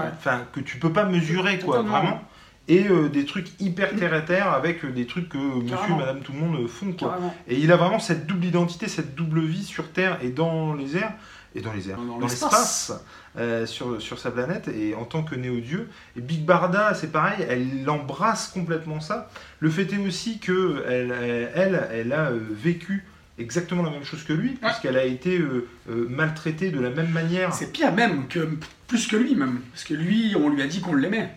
que 0.53 0.59
tu 0.59 0.77
peux 0.77 0.93
pas 0.93 1.05
mesurer 1.05 1.59
quoi, 1.59 1.77
Totalement. 1.77 1.99
vraiment. 1.99 2.21
Et 2.69 2.87
euh, 2.87 3.09
des 3.09 3.25
trucs 3.25 3.47
hyper 3.59 3.95
terre 3.95 4.13
à 4.13 4.21
terre 4.21 4.53
avec 4.53 4.85
euh, 4.85 4.91
des 4.91 5.05
trucs 5.07 5.27
que 5.29 5.37
Monsieur, 5.37 5.75
Carrément. 5.75 5.97
Madame, 5.97 6.19
tout 6.21 6.31
le 6.31 6.39
monde 6.39 6.55
euh, 6.63 6.67
font 6.67 6.93
quoi. 6.93 7.09
Carrément. 7.09 7.35
Et 7.47 7.57
il 7.57 7.71
a 7.71 7.75
vraiment 7.77 7.99
cette 7.99 8.27
double 8.27 8.45
identité, 8.45 8.87
cette 8.87 9.15
double 9.15 9.41
vie 9.41 9.63
sur 9.63 9.91
Terre 9.91 10.19
et 10.21 10.29
dans 10.29 10.73
les 10.75 10.95
airs, 10.95 11.13
et 11.55 11.61
dans 11.61 11.73
les 11.73 11.89
airs, 11.89 11.97
Dans 11.97 12.19
dans 12.19 12.27
l'espace. 12.27 12.93
euh, 13.39 13.65
sur, 13.65 13.99
sur 13.99 14.19
sa 14.19 14.29
planète, 14.29 14.67
et 14.67 14.93
en 14.93 15.03
tant 15.05 15.23
que 15.23 15.33
néo-dieu. 15.33 15.89
Et 16.15 16.21
Big 16.21 16.45
Barda, 16.45 16.93
c'est 16.93 17.11
pareil, 17.11 17.43
elle 17.49 17.89
embrasse 17.89 18.49
complètement 18.49 18.99
ça. 18.99 19.31
Le 19.59 19.69
fait 19.71 19.91
est 19.91 19.97
aussi 19.97 20.37
que 20.39 20.83
elle, 20.87 21.11
elle, 21.55 21.87
elle, 21.91 22.13
a 22.13 22.31
vécu 22.51 23.03
exactement 23.39 23.81
la 23.81 23.89
même 23.89 24.03
chose 24.03 24.23
que 24.23 24.33
lui, 24.33 24.51
puisqu'elle 24.61 24.97
a 24.97 25.05
été 25.05 25.39
euh, 25.39 25.67
euh, 25.89 26.05
maltraitée 26.07 26.69
de 26.69 26.79
la 26.79 26.91
même 26.91 27.09
manière. 27.09 27.51
C'est 27.53 27.71
pire 27.71 27.93
même, 27.93 28.27
que 28.27 28.47
plus 28.87 29.07
que 29.07 29.15
lui 29.15 29.33
même. 29.35 29.61
Parce 29.71 29.85
que 29.85 29.95
lui, 29.95 30.35
on 30.35 30.49
lui 30.49 30.61
a 30.61 30.67
dit 30.67 30.81
qu'on 30.81 30.93
l'aimait. 30.93 31.33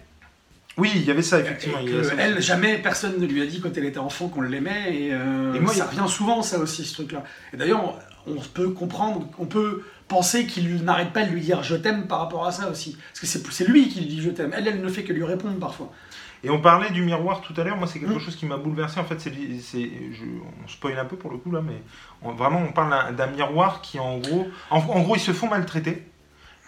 Oui, 0.78 0.90
il 0.94 1.02
y 1.04 1.10
avait 1.10 1.22
ça, 1.22 1.38
effectivement. 1.40 1.78
Et 1.80 1.84
que 1.84 2.02
ça 2.02 2.14
elle, 2.18 2.40
jamais 2.40 2.78
personne 2.78 3.18
ne 3.20 3.26
lui 3.26 3.42
a 3.42 3.46
dit 3.46 3.60
quand 3.60 3.76
elle 3.76 3.84
était 3.84 3.98
enfant 3.98 4.28
qu'on 4.28 4.40
l'aimait. 4.40 4.94
Et, 4.96 5.10
euh, 5.12 5.52
Et 5.54 5.60
moi, 5.60 5.72
ça 5.72 5.88
il- 5.92 5.98
revient 6.00 6.10
souvent, 6.10 6.42
ça 6.42 6.58
aussi, 6.58 6.84
ce 6.84 6.94
truc-là. 6.94 7.24
Et 7.52 7.56
d'ailleurs, 7.58 7.98
on, 8.26 8.36
peut 8.36 8.70
comprendre, 8.70 9.28
on 9.38 9.44
peut 9.46 9.82
penser 10.08 10.46
qu'il 10.46 10.82
n'arrête 10.84 11.12
pas 11.12 11.24
de 11.24 11.30
lui 11.30 11.40
dire 11.40 11.62
je 11.62 11.74
t'aime 11.76 12.06
par 12.06 12.20
rapport 12.20 12.46
à 12.46 12.52
ça 12.52 12.70
aussi. 12.70 12.96
Parce 13.20 13.20
que 13.20 13.50
c'est 13.52 13.68
lui 13.68 13.88
qui 13.88 14.00
lui 14.00 14.06
dit 14.06 14.22
je 14.22 14.30
t'aime. 14.30 14.52
Elle, 14.56 14.66
elle 14.68 14.80
ne 14.80 14.88
fait 14.88 15.02
que 15.04 15.12
lui 15.12 15.24
répondre 15.24 15.58
parfois. 15.58 15.92
Et 16.44 16.50
on 16.50 16.60
parlait 16.60 16.90
du 16.90 17.02
miroir 17.02 17.40
tout 17.40 17.54
à 17.56 17.62
l'heure, 17.64 17.76
moi 17.76 17.86
c'est 17.86 18.00
quelque 18.00 18.14
Mm. 18.14 18.18
chose 18.20 18.34
qui 18.34 18.46
m'a 18.46 18.56
bouleversé, 18.56 18.98
en 18.98 19.04
fait 19.04 19.20
c'est, 19.20 19.30
on 20.64 20.68
spoil 20.68 20.98
un 20.98 21.04
peu 21.04 21.14
pour 21.16 21.30
le 21.30 21.38
coup 21.38 21.52
là, 21.52 21.60
mais 21.64 21.80
on- 22.22 22.32
vraiment 22.32 22.60
on 22.68 22.72
parle 22.72 22.90
d'un, 22.90 23.12
d'un 23.12 23.26
miroir 23.28 23.80
qui 23.80 24.00
en 24.00 24.18
gros, 24.18 24.48
en, 24.70 24.78
en 24.78 25.02
gros 25.02 25.14
ils 25.14 25.20
se 25.20 25.30
font 25.32 25.48
maltraiter, 25.48 26.02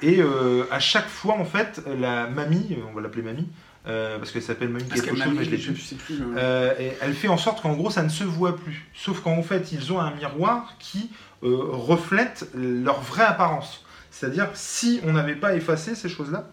et 0.00 0.20
euh, 0.20 0.62
à 0.70 0.78
chaque 0.78 1.08
fois 1.08 1.34
en 1.34 1.44
fait 1.44 1.82
la 1.98 2.28
mamie, 2.28 2.78
on 2.88 2.94
va 2.94 3.00
l'appeler 3.02 3.22
mamie, 3.22 3.48
euh, 3.86 4.18
parce 4.18 4.30
qu'elle 4.30 4.42
s'appelle 4.42 4.70
mamie 4.70 4.84
Parce 4.84 5.02
quelque 5.02 5.16
chose, 5.16 5.34
m'a 5.34 5.40
mais 5.40 5.44
je 5.44 5.50
l'ai 5.50 5.58
plus. 5.58 5.76
sais 5.76 5.96
plus. 5.96 6.18
Euh, 6.36 6.74
et 6.78 6.92
elle 7.02 7.12
fait 7.12 7.28
en 7.28 7.36
sorte 7.36 7.60
qu'en 7.60 7.74
gros 7.74 7.90
ça 7.90 8.02
ne 8.02 8.08
se 8.08 8.24
voit 8.24 8.56
plus. 8.56 8.88
Sauf 8.94 9.20
qu'en 9.20 9.42
fait 9.42 9.72
ils 9.72 9.92
ont 9.92 10.00
un 10.00 10.10
miroir 10.12 10.76
qui 10.78 11.10
euh, 11.42 11.58
reflète 11.70 12.48
leur 12.54 13.00
vraie 13.02 13.24
apparence. 13.24 13.84
C'est-à-dire 14.10 14.48
si 14.54 15.00
on 15.04 15.12
n'avait 15.12 15.34
pas 15.34 15.54
effacé 15.54 15.94
ces 15.94 16.08
choses-là, 16.08 16.48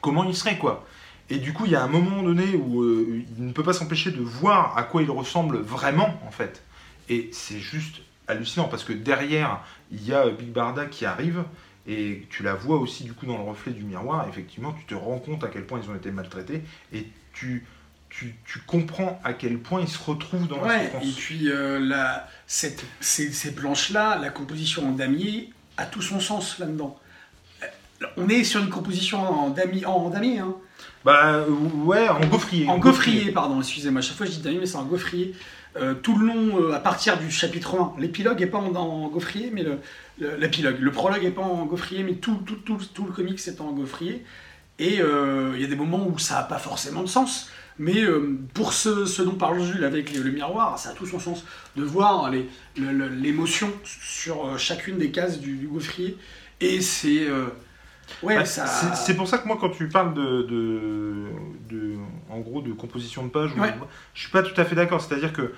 comment 0.00 0.24
il 0.24 0.34
serait 0.34 0.58
quoi? 0.58 0.84
Et 1.30 1.36
du 1.38 1.52
coup 1.52 1.64
il 1.66 1.72
y 1.72 1.76
a 1.76 1.82
un 1.82 1.88
moment 1.88 2.22
donné 2.22 2.56
où 2.56 2.82
il 2.82 3.46
ne 3.46 3.52
peut 3.52 3.62
pas 3.62 3.72
s'empêcher 3.72 4.10
de 4.10 4.20
voir 4.20 4.76
à 4.76 4.82
quoi 4.82 5.02
il 5.02 5.10
ressemble 5.10 5.58
vraiment 5.58 6.18
en 6.26 6.30
fait. 6.30 6.62
Et 7.08 7.28
c'est 7.32 7.60
juste 7.60 8.00
hallucinant 8.26 8.68
parce 8.68 8.82
que 8.82 8.92
derrière 8.92 9.60
il 9.92 10.04
y 10.04 10.12
a 10.12 10.28
Big 10.28 10.50
Barda 10.50 10.86
qui 10.86 11.04
arrive 11.04 11.44
et 11.86 12.26
tu 12.30 12.42
la 12.42 12.54
vois 12.54 12.78
aussi 12.78 13.04
du 13.04 13.12
coup 13.12 13.26
dans 13.26 13.36
le 13.36 13.44
reflet 13.44 13.72
du 13.72 13.82
miroir. 13.84 14.26
Effectivement 14.28 14.72
tu 14.72 14.84
te 14.84 14.94
rends 14.94 15.18
compte 15.18 15.44
à 15.44 15.48
quel 15.48 15.66
point 15.66 15.80
ils 15.82 15.90
ont 15.90 15.94
été 15.94 16.10
maltraités 16.10 16.62
et 16.92 17.06
tu, 17.32 17.66
tu, 18.10 18.34
tu 18.46 18.60
comprends 18.60 19.20
à 19.24 19.32
quel 19.32 19.58
point 19.58 19.80
ils 19.82 19.88
se 19.88 19.98
retrouvent 20.02 20.46
dans 20.48 20.60
la 20.62 20.68
Ouais, 20.68 20.84
souffrance. 20.86 21.04
et 21.04 21.12
puis 21.12 21.48
euh, 21.50 21.78
la, 21.80 22.28
cette, 22.46 22.84
ces, 23.00 23.32
ces 23.32 23.54
planches-là, 23.54 24.18
la 24.18 24.30
composition 24.30 24.88
en 24.88 24.92
damier 24.92 25.50
a 25.76 25.84
tout 25.86 26.02
son 26.02 26.20
sens 26.20 26.58
là-dedans. 26.58 26.98
Euh, 27.62 27.66
On 28.16 28.28
est 28.28 28.44
sur 28.44 28.62
une 28.62 28.70
composition 28.70 29.18
en 29.20 29.50
damier, 29.50 29.84
en 29.86 30.08
damier 30.10 30.38
hein. 30.38 30.54
Bah 31.04 31.34
euh, 31.34 31.48
ouais, 31.50 32.08
en 32.08 32.20
gaufrier. 32.26 32.66
en 32.68 32.78
gaufrier, 32.78 33.30
pardon, 33.30 33.60
excusez-moi, 33.60 33.98
à 33.98 34.02
chaque 34.02 34.16
fois 34.16 34.24
je 34.26 34.30
dis 34.32 34.38
damier, 34.40 34.58
mais 34.60 34.66
c'est 34.66 34.76
en 34.76 34.84
gaufrier. 34.86 35.34
Euh, 35.76 35.94
tout 35.94 36.16
le 36.16 36.26
long, 36.26 36.60
euh, 36.62 36.72
à 36.72 36.78
partir 36.80 37.18
du 37.18 37.30
chapitre 37.30 37.74
1, 37.78 37.94
l'épilogue 38.00 38.38
n'est 38.40 38.46
pas 38.46 38.58
en, 38.58 38.74
en 38.76 39.08
gaufrier, 39.08 39.50
mais 39.52 39.64
le, 39.64 39.80
le- 40.18 40.36
l'épilogue, 40.36 40.78
le 40.78 40.92
prologue 40.92 41.22
n'est 41.24 41.30
pas 41.32 41.42
en 41.42 41.66
gaufrier, 41.66 42.04
mais 42.04 42.14
tout, 42.14 42.36
tout, 42.46 42.56
tout, 42.56 42.78
tout 42.94 43.04
le 43.06 43.12
comics 43.12 43.40
est 43.48 43.60
en 43.60 43.72
gaufrier. 43.72 44.24
Et 44.78 45.00
euh, 45.00 45.52
il 45.56 45.62
y 45.62 45.64
a 45.64 45.68
des 45.68 45.76
moments 45.76 46.06
où 46.06 46.18
ça 46.18 46.36
n'a 46.36 46.42
pas 46.44 46.58
forcément 46.58 47.02
de 47.02 47.08
sens, 47.08 47.50
mais 47.78 48.02
pour 48.54 48.72
ce, 48.72 49.04
ce 49.04 49.22
dont 49.22 49.34
parle 49.34 49.60
Jules 49.62 49.84
avec 49.84 50.12
le, 50.12 50.30
miroir, 50.30 50.78
ça 50.78 50.90
a 50.90 50.92
tout 50.94 51.06
son 51.06 51.18
sens 51.18 51.44
de 51.76 51.82
voir 51.82 52.30
l'émotion 52.76 53.70
sur 53.84 54.58
chacune 54.58 54.98
des 54.98 55.10
cases 55.10 55.40
du, 55.40 55.56
du 55.56 55.66
gaufrier. 55.68 56.16
Et 56.60 56.80
c'est. 56.80 57.26
Ouais, 58.22 58.36
Bah, 58.36 58.44
ça. 58.44 58.66
c'est, 58.94 59.14
pour 59.14 59.28
ça 59.28 59.38
que 59.38 59.46
moi, 59.46 59.56
quand 59.60 59.70
tu 59.70 59.88
parles 59.88 60.14
de, 60.14 60.42
de, 60.42 61.14
de- 61.70 61.94
en 62.30 62.38
gros, 62.40 62.60
de 62.62 62.72
composition 62.72 63.22
de 63.24 63.28
page, 63.28 63.50
ou- 63.56 63.60
Ouais. 63.60 63.74
je 64.14 64.20
suis 64.22 64.30
pas 64.30 64.42
tout 64.42 64.58
à 64.60 64.64
fait 64.64 64.74
d'accord. 64.74 65.00
C'est-à-dire 65.00 65.32
que 65.32 65.52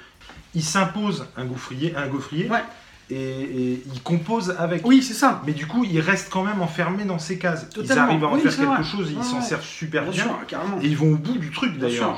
il 0.55 0.63
s'impose 0.63 1.27
un 1.37 1.45
gaufrier, 1.45 1.95
un 1.97 2.07
gaufrier, 2.09 2.49
Ouais. 2.51 2.63
et, 3.11 3.17
et 3.17 3.83
il 3.93 4.03
compose 4.03 4.55
avec. 4.59 4.87
Oui, 4.87 5.03
c'est 5.03 5.15
ça. 5.15 5.43
Mais 5.47 5.53
du 5.53 5.67
coup, 5.67 5.85
il 5.85 6.01
reste 6.01 6.31
quand 6.33 6.43
même 6.45 6.61
enfermé 6.63 7.05
dans 7.05 7.19
ses 7.19 7.39
cases. 7.39 7.67
Ils 7.71 7.75
Totalement. 7.75 8.05
arrivent 8.05 8.25
à 8.25 8.29
en 8.29 8.35
Oui, 8.35 8.41
faire 8.41 8.57
quelque 8.57 8.65
vrai. 8.75 8.85
chose, 8.85 9.13
ils 9.17 9.23
s'en 9.25 9.41
servent 9.41 9.63
super 9.65 10.03
Bien 10.05 10.11
bien. 10.13 10.23
sûr, 10.25 10.47
carrément. 10.47 10.79
Et 10.81 10.87
ils 10.87 10.97
vont 10.97 11.13
au 11.13 11.17
bout 11.17 11.39
du 11.39 11.51
truc 11.51 11.79
d'ailleurs. 11.79 12.17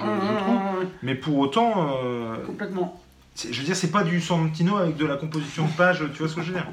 Mais 1.03 1.15
pour 1.15 1.37
autant, 1.39 1.99
euh, 2.05 2.37
Complètement. 2.47 3.01
je 3.37 3.59
veux 3.59 3.65
dire, 3.65 3.77
c'est 3.77 3.91
pas 3.93 4.03
du 4.05 4.21
Santino 4.21 4.77
avec 4.77 4.97
de 4.97 5.07
la 5.07 5.17
composition 5.17 5.67
de 5.67 5.73
page, 5.73 6.03
tu 6.15 6.19
vois 6.21 6.29
ce 6.29 6.35
que 6.35 6.43
je 6.43 6.49
veux 6.49 6.55
dire 6.55 6.67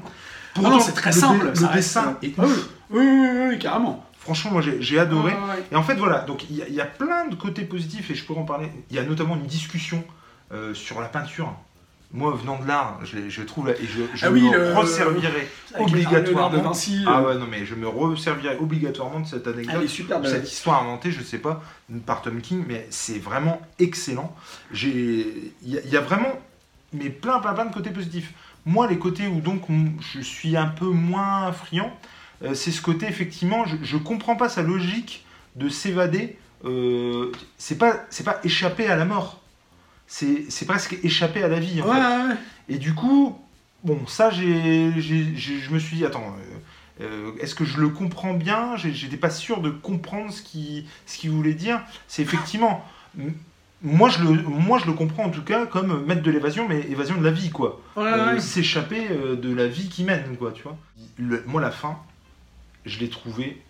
Pour 0.56 0.66
Ah 0.66 0.70
non, 0.70 0.80
c'est 0.80 0.92
très 0.92 1.10
le, 1.10 1.16
simple, 1.16 1.46
le 1.48 1.54
ça 1.54 1.68
dessin 1.68 2.16
est 2.22 2.32
Ah 2.38 2.42
oui. 2.44 2.50
ouf. 2.52 2.68
Oui, 2.90 3.04
oui, 3.06 3.28
oui, 3.32 3.46
oui, 3.50 3.58
carrément. 3.58 4.04
Franchement, 4.18 4.52
moi 4.52 4.62
j'ai, 4.80 4.98
adoré. 4.98 5.32
Ouais. 5.32 5.64
Et 5.70 5.76
en 5.76 5.82
fait, 5.84 5.94
voilà, 5.94 6.20
donc 6.20 6.50
il 6.50 6.56
y, 6.56 6.62
a- 6.62 6.68
il 6.68 6.74
y 6.74 6.80
a 6.80 6.86
plein 6.86 7.26
de 7.28 7.36
côtés 7.36 7.62
positifs 7.64 8.10
et 8.10 8.14
je 8.16 8.24
pourrais 8.24 8.40
en 8.40 8.44
parler. 8.44 8.68
Il 8.90 8.96
y 8.96 8.98
a 8.98 9.04
notamment 9.04 9.36
une 9.36 9.46
discussion 9.46 10.02
euh, 10.52 10.74
sur 10.74 11.00
la 11.00 11.06
peinture. 11.08 11.52
Moi, 12.12 12.32
venant 12.40 12.58
de 12.60 12.66
l'art, 12.68 13.00
je, 13.04 13.42
trouve, 13.42 13.68
et 13.68 13.76
je, 13.82 14.02
je 14.16 14.26
Ah 14.26 14.30
oui, 14.30 14.42
me 14.48 14.56
le- 14.56 14.72
resservirai 14.74 15.48
obligatoirement. 15.78 16.56
De 16.56 16.62
Vinci, 16.62 17.04
Ah 17.06 17.18
euh, 17.20 17.26
ouais, 17.28 17.38
non, 17.38 17.46
mais 17.50 17.66
je 17.66 17.74
me 17.74 17.88
resservirai 17.88 18.56
obligatoirement 18.58 19.20
de 19.20 19.26
cette 19.26 19.46
anecdote. 19.48 19.82
est 19.82 19.88
super 19.88 20.18
de 20.18 20.22
belle. 20.22 20.32
Cette 20.32 20.50
histoire 20.52 20.82
inventée, 20.82 21.10
je 21.10 21.20
sais 21.22 21.38
pas, 21.38 21.62
par 22.06 22.22
Tom 22.22 22.40
King, 22.40 22.64
mais 22.66 22.86
c'est 22.90 23.18
vraiment 23.18 23.60
excellent. 23.80 24.34
Y, 24.72 25.52
il 25.64 25.90
y 25.90 25.96
a 25.96 26.00
vraiment, 26.00 26.28
mais 26.92 27.10
plein, 27.10 27.38
plein, 27.40 27.54
plein 27.54 27.66
de 27.66 27.72
côtés 27.74 27.90
positifs. 27.90 28.32
Moi, 28.64 28.86
les 28.88 28.98
côtés 28.98 29.26
où 29.28 29.40
donc 29.40 29.62
je 30.00 30.20
suis 30.20 30.56
un 30.56 30.66
peu 30.66 30.86
moins 30.86 31.52
friand, 31.52 31.96
euh, 32.42 32.54
c'est 32.54 32.72
ce 32.72 32.82
côté 32.82 33.06
effectivement, 33.06 33.64
je, 33.64 33.76
je 33.82 33.96
comprends 33.96 34.36
pas 34.36 34.48
sa 34.48 34.62
logique 34.62 35.24
de 35.56 35.68
s'évader. 35.68 36.36
Euh, 36.64 37.32
c'est 37.58 37.78
pas, 37.78 37.94
c'est 38.10 38.24
pas 38.24 38.40
échapper 38.44 38.86
à 38.88 38.96
la 38.96 39.04
mort. 39.04 39.40
C'est, 40.08 40.46
presque 40.66 40.96
échapper 41.02 41.42
à 41.42 41.48
la 41.48 41.58
vie. 41.58 41.82
En 41.82 41.86
Ouais, 41.88 41.94
fait. 41.94 42.00
ouais, 42.00 42.28
ouais. 42.30 42.36
Et 42.68 42.78
du 42.78 42.94
coup, 42.94 43.38
bon, 43.84 44.06
ça, 44.06 44.30
j'ai, 44.30 44.92
je 45.00 45.70
me 45.72 45.78
suis 45.78 45.96
dit, 45.96 46.04
attends, 46.04 46.34
euh, 47.00 47.32
est-ce 47.40 47.54
que 47.54 47.64
je 47.64 47.78
le 47.80 47.88
comprends 47.88 48.32
bien? 48.34 48.76
J'étais 48.76 49.16
pas 49.16 49.30
sûr 49.30 49.60
de 49.60 49.70
comprendre 49.70 50.32
ce 50.32 50.42
qu'il 50.42 50.84
ce 51.06 51.18
qu'il 51.18 51.30
voulait 51.30 51.54
dire. 51.54 51.80
C'est 52.08 52.22
effectivement, 52.22 52.84
moi 53.86 54.08
je, 54.10 54.22
le, 54.22 54.42
moi 54.42 54.78
je 54.78 54.86
le 54.86 54.92
comprends 54.92 55.24
en 55.24 55.30
tout 55.30 55.42
cas 55.42 55.64
comme 55.66 56.04
mettre 56.04 56.22
de 56.22 56.30
l'évasion, 56.30 56.68
mais 56.68 56.80
évasion 56.90 57.16
de 57.18 57.24
la 57.24 57.30
vie, 57.30 57.50
quoi. 57.50 57.80
Ouais, 57.96 58.02
Euh, 58.04 58.34
ouais. 58.34 58.40
S'échapper 58.40 59.08
euh, 59.10 59.36
de 59.36 59.54
la 59.54 59.66
vie 59.68 59.88
qui 59.88 60.04
mène, 60.04 60.36
quoi, 60.36 60.52
tu 60.52 60.62
vois. 60.64 60.76
Le- 61.18 61.42
moi, 61.46 61.60
la 61.60 61.70
fin, 61.70 61.98
je 62.84 62.98
l'ai 62.98 63.08
trouvé 63.08 63.62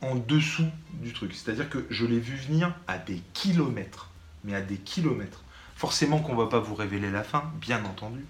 en 0.00 0.14
dessous 0.14 0.66
du 1.02 1.12
truc. 1.12 1.34
C'est-à-dire 1.34 1.68
que 1.68 1.84
je 1.90 2.06
l'ai 2.06 2.18
vu 2.18 2.36
venir 2.36 2.72
à 2.88 2.98
des 2.98 3.20
kilomètres. 3.34 4.08
Mais 4.44 4.54
à 4.54 4.60
des 4.60 4.76
kilomètres. 4.76 5.42
Forcément 5.76 6.18
qu'on 6.18 6.34
va 6.34 6.46
pas 6.46 6.58
vous 6.60 6.74
révéler 6.74 7.10
la 7.10 7.22
fin, 7.24 7.44
bien 7.60 7.84
entendu. 7.84 8.24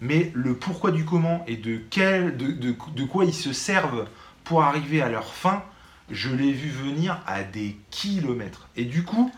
Mais 0.00 0.30
le 0.34 0.54
pourquoi 0.54 0.90
du 0.90 1.04
comment 1.04 1.44
et 1.46 1.56
de, 1.56 1.80
quel, 1.90 2.36
de, 2.36 2.52
de- 2.52 2.74
de 2.94 3.04
quoi 3.04 3.24
ils 3.24 3.34
se 3.34 3.52
servent 3.52 4.06
pour 4.44 4.62
arriver 4.62 5.02
à 5.02 5.08
leur 5.08 5.32
fin, 5.34 5.62
je 6.10 6.30
l'ai 6.30 6.52
vu 6.52 6.70
venir 6.70 7.20
à 7.26 7.42
des 7.42 7.76
kilomètres. 7.90 8.68
Et 8.76 8.84
du 8.84 9.02
coup, 9.02 9.30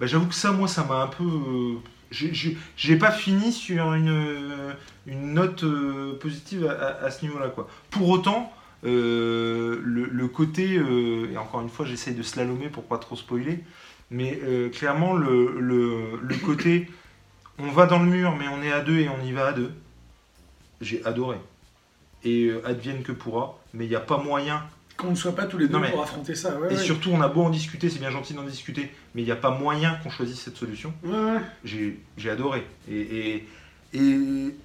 bah, 0.00 0.06
j'avoue 0.06 0.26
que 0.26 0.34
ça, 0.34 0.52
moi, 0.52 0.68
ça 0.68 0.84
m'a 0.84 1.02
un 1.02 1.06
peu... 1.08 1.24
euh, 1.24 1.74
j'ai- 2.10 2.96
pas 2.96 3.10
fini 3.10 3.52
sur 3.52 3.92
une, 3.92 4.74
une 5.06 5.34
note 5.34 5.64
euh, 5.64 6.18
positive 6.18 6.66
à, 6.66 7.10
ce 7.10 7.24
niveau-là. 7.26 7.52
Pour 7.90 8.08
autant, 8.08 8.52
euh, 8.84 9.80
le, 9.84 10.28
côté, 10.28 10.78
euh, 10.78 11.30
et 11.32 11.36
encore 11.36 11.60
une 11.60 11.68
fois, 11.68 11.84
j'essaye 11.84 12.14
de 12.14 12.22
slalomer 12.22 12.68
pour 12.68 12.84
pas 12.84 12.98
trop 12.98 13.16
spoiler, 13.16 13.62
mais 14.10 14.40
clairement, 14.72 15.14
le, 15.14 15.60
le, 15.60 16.18
le 16.22 16.36
côté, 16.36 16.88
on 17.58 17.68
va 17.70 17.86
dans 17.86 17.98
le 17.98 18.06
mur, 18.08 18.36
mais 18.36 18.48
on 18.48 18.62
est 18.62 18.72
à 18.72 18.80
deux 18.80 18.98
et 19.00 19.08
on 19.08 19.22
y 19.22 19.32
va 19.32 19.48
à 19.48 19.52
deux, 19.52 19.72
j'ai 20.80 21.04
adoré. 21.04 21.36
Et 22.24 22.50
advienne 22.64 23.02
que 23.02 23.12
pourra, 23.12 23.58
mais 23.74 23.84
il 23.84 23.88
n'y 23.90 23.96
a 23.96 24.00
pas 24.00 24.16
moyen 24.18 24.62
Qu'on 24.98 25.10
ne 25.10 25.14
soit 25.14 25.34
pas 25.34 25.46
tous 25.46 25.56
les 25.58 25.68
deux 25.68 25.78
mais- 25.78 25.90
pour 25.92 26.02
affronter 26.02 26.34
ça. 26.34 26.58
Ouais, 26.58 26.72
et 26.72 26.76
ouais. 26.76 26.82
surtout, 26.82 27.10
on 27.12 27.20
a 27.22 27.28
beau 27.28 27.42
en 27.42 27.50
discuter, 27.50 27.88
c'est 27.88 28.00
bien 28.00 28.10
gentil 28.10 28.34
d'en 28.34 28.42
discuter, 28.42 28.92
mais 29.14 29.22
il 29.22 29.24
n'y 29.24 29.30
a 29.30 29.36
pas 29.36 29.50
moyen 29.50 29.94
qu'on 30.02 30.10
choisisse 30.10 30.40
cette 30.40 30.56
solution. 30.56 30.92
Ouais. 31.04 31.38
J'ai 31.64 32.30
adoré. 32.30 32.66
Et, 32.90 33.00
et, 33.00 33.48
et 33.94 34.18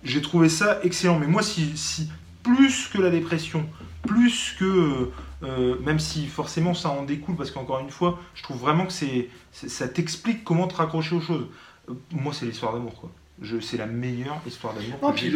j'ai 0.03 0.21
trouvé 0.21 0.49
ça 0.49 0.79
excellent. 0.83 1.19
Mais 1.19 1.27
moi, 1.27 1.43
si, 1.43 1.77
si 1.77 2.09
plus 2.41 2.87
que 2.91 2.97
la 2.99 3.09
dépression, 3.11 3.65
plus 4.07 4.55
que. 4.59 5.09
euh, 5.43 5.75
même 5.85 5.99
si 5.99 6.25
forcément 6.27 6.73
ça 6.73 6.89
en 6.89 7.03
découle, 7.03 7.35
parce 7.35 7.51
qu'encore 7.51 7.79
une 7.79 7.91
fois, 7.91 8.19
je 8.33 8.41
trouve 8.43 8.57
vraiment 8.57 8.85
que 8.87 8.91
c'est 8.93 9.29
ça 9.51 9.87
t'explique 9.87 10.43
comment 10.43 10.67
te 10.67 10.73
raccrocher 10.75 11.15
aux 11.15 11.21
choses. 11.21 11.45
Euh, 11.89 11.93
moi, 12.11 12.33
c'est 12.33 12.45
l'histoire 12.47 12.73
d'amour, 12.73 12.95
quoi. 12.99 13.11
C'est 13.61 13.77
la 13.77 13.87
meilleure 13.87 14.39
histoire 14.45 14.73
d'amour. 14.73 14.99
Non, 15.01 15.11
puis 15.11 15.31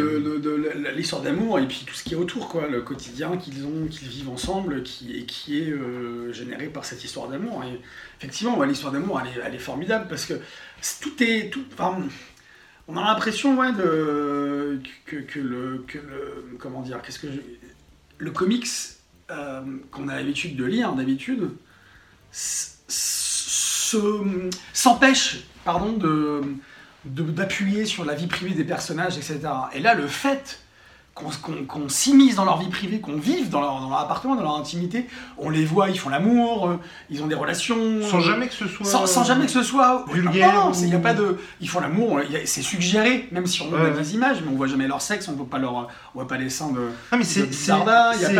l'histoire 0.96 1.22
d'amour 1.24 1.60
et 1.60 1.68
puis 1.68 1.84
tout 1.86 1.94
ce 1.96 2.04
qui 2.04 2.14
est 2.14 2.18
autour, 2.18 2.48
quoi, 2.48 2.68
le 2.68 2.82
quotidien 2.82 3.38
qu'ils 3.38 3.66
ont, 3.66 3.88
qu'ils 3.90 4.08
vivent 4.08 4.30
ensemble, 4.30 4.84
qui, 4.84 5.18
et 5.18 5.26
qui 5.26 5.60
est 5.60 5.72
euh, 5.72 6.32
généré 6.32 6.68
par 6.68 6.86
cette 6.86 7.04
histoire 7.04 7.28
d'amour. 7.28 7.64
Et 7.66 7.82
effectivement, 8.20 8.58
ouais, 8.58 8.68
l'histoire 8.68 8.94
d'amour, 8.94 9.20
elle 9.22 9.28
est, 9.40 9.44
elle 9.46 9.56
est 9.56 9.60
formidable 9.60 10.06
parce 10.08 10.26
que 10.26 10.36
tout 11.02 11.22
est, 11.24 11.50
tout, 11.52 11.66
enfin, 11.74 11.98
on 12.88 12.96
a 12.98 13.04
l'impression, 13.04 13.58
ouais, 13.60 13.74
de 13.74 14.80
que, 15.06 15.18
que 15.18 15.40
le, 15.40 15.84
que 15.88 15.98
le, 15.98 16.56
comment 16.60 16.82
dire, 16.84 17.02
qu'est-ce 17.02 17.20
que 17.20 17.32
je- 17.32 17.42
le 18.20 18.32
comics 18.32 18.68
euh, 19.32 19.62
qu'on 19.92 20.08
a 20.08 20.16
l'habitude 20.16 20.56
de 20.56 20.64
lire 20.66 20.94
d'habitude 20.94 21.50
s'empêche, 24.74 25.44
pardon, 25.66 25.94
de- 25.94 26.42
d'appuyer 27.08 27.86
sur 27.86 28.06
la 28.06 28.14
vie 28.14 28.28
privée 28.28 28.54
des 28.54 28.64
personnages, 28.64 29.18
etc. 29.18 29.40
Et 29.74 29.80
là, 29.80 29.94
le 29.94 30.08
fait 30.08 30.60
qu'on 31.18 31.30
qu'on- 31.42 31.66
qu'on 31.66 31.90
s'immisce 31.90 32.36
dans 32.36 32.46
leur 32.46 32.58
vie 32.60 32.70
privée, 32.70 33.00
qu'on 33.00 33.18
vive 33.18 33.50
dans 33.50 33.62
leur, 33.62 33.80
dans 33.82 33.90
leur 33.90 34.00
appartement, 34.00 34.36
dans 34.36 34.44
leur 34.44 34.58
intimité. 34.58 35.08
On 35.38 35.50
les 35.50 35.66
voit, 35.66 35.90
ils 35.90 35.98
font 36.00 36.10
l'amour, 36.10 36.68
euh, 36.68 36.80
ils 37.10 37.22
ont 37.24 37.28
des 37.28 37.36
relations. 37.36 38.02
Sans 38.04 38.18
euh, 38.20 38.22
jamais 38.22 38.48
que 38.48 38.54
ce 38.54 38.68
soit. 38.68 38.86
sans, 38.86 39.06
sans 39.08 39.24
jamais 39.24 39.46
que 39.46 39.52
ce 39.52 39.64
soit 39.64 40.06
vulgaire 40.12 40.54
Non, 40.66 40.72
il 40.74 40.90
y 40.90 40.94
a 40.94 40.98
ou- 40.98 41.02
pas 41.02 41.14
de. 41.14 41.38
Ils 41.62 41.70
font 41.70 41.80
l'amour, 41.80 42.20
c'est 42.46 42.62
suggéré, 42.62 43.28
même 43.32 43.46
si 43.48 43.62
on 43.62 43.70
voit 43.70 43.82
Ouais, 43.82 43.92
des 43.92 44.14
images, 44.16 44.38
mais 44.44 44.52
on 44.52 44.56
voit 44.56 44.68
jamais 44.68 44.88
leur 44.88 45.02
sexe, 45.02 45.28
on 45.28 45.34
voit 45.34 45.50
pas 45.50 45.58
leur, 45.60 45.74
on 45.76 45.88
voit 46.14 46.28
pas 46.28 46.38
les 46.38 46.50
seins 46.50 46.72
de. 46.72 46.80
Non, 47.12 47.18
mais 47.18 47.24
c'est. 47.24 47.54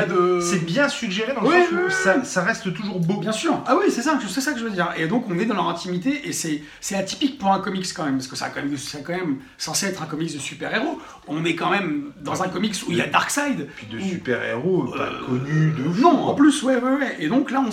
de. 0.06 0.40
C'est 0.42 0.66
bien 0.66 0.88
suggéré 0.90 1.34
dans 1.34 1.42
le 1.42 1.48
Ouais, 1.48 1.62
sens 1.64 1.72
où 1.88 1.90
ça, 1.90 2.24
ça 2.24 2.44
reste 2.44 2.74
toujours 2.74 3.00
beau. 3.00 3.18
Bien 3.20 3.32
sûr. 3.32 3.62
Ah 3.66 3.76
oui, 3.76 3.86
c'est 3.90 4.02
ça, 4.02 4.18
c'est 4.28 4.42
ça 4.42 4.54
que 4.54 4.60
je 4.60 4.64
veux 4.64 4.72
dire. 4.72 4.90
Et 4.98 5.08
donc 5.08 5.26
on 5.30 5.38
est 5.40 5.46
dans 5.46 5.56
leur 5.56 5.68
intimité 5.70 6.28
et 6.28 6.32
c'est 6.34 6.62
atypique 6.96 7.38
pour 7.40 7.52
un 7.52 7.60
comics 7.60 7.86
quand 7.96 8.06
même 8.06 8.16
parce 8.18 8.28
que 8.28 8.36
ça 8.36 8.46
a 8.46 8.50
quand 8.50 8.62
même 8.62 8.76
c'est 8.78 9.04
quand 9.04 9.14
même 9.14 9.38
censé 9.58 9.88
être 9.88 10.02
un 10.02 10.06
comics 10.06 10.34
de 10.34 10.40
super-héros. 10.40 11.00
On 11.28 11.44
est 11.46 11.56
quand 11.56 11.70
même 11.70 12.12
dans 12.22 12.44
un 12.44 12.48
comics 12.48 12.67
où 12.88 12.92
il 12.92 12.98
y 12.98 13.02
a 13.02 13.08
Darkseid. 13.08 13.68
Puis 13.76 13.88
de 13.88 14.00
super-héros 14.00 14.84
pas 14.86 15.04
Euh, 15.12 15.26
connus 15.26 15.72
de 15.72 15.84
fou, 15.84 16.02
Non, 16.02 16.26
en 16.28 16.34
plus, 16.36 16.64
ouais, 16.64 16.76
ouais, 16.78 16.96
ouais. 16.96 17.16
Et 17.20 17.28
donc 17.28 17.52
là, 17.52 17.64
on, 17.66 17.70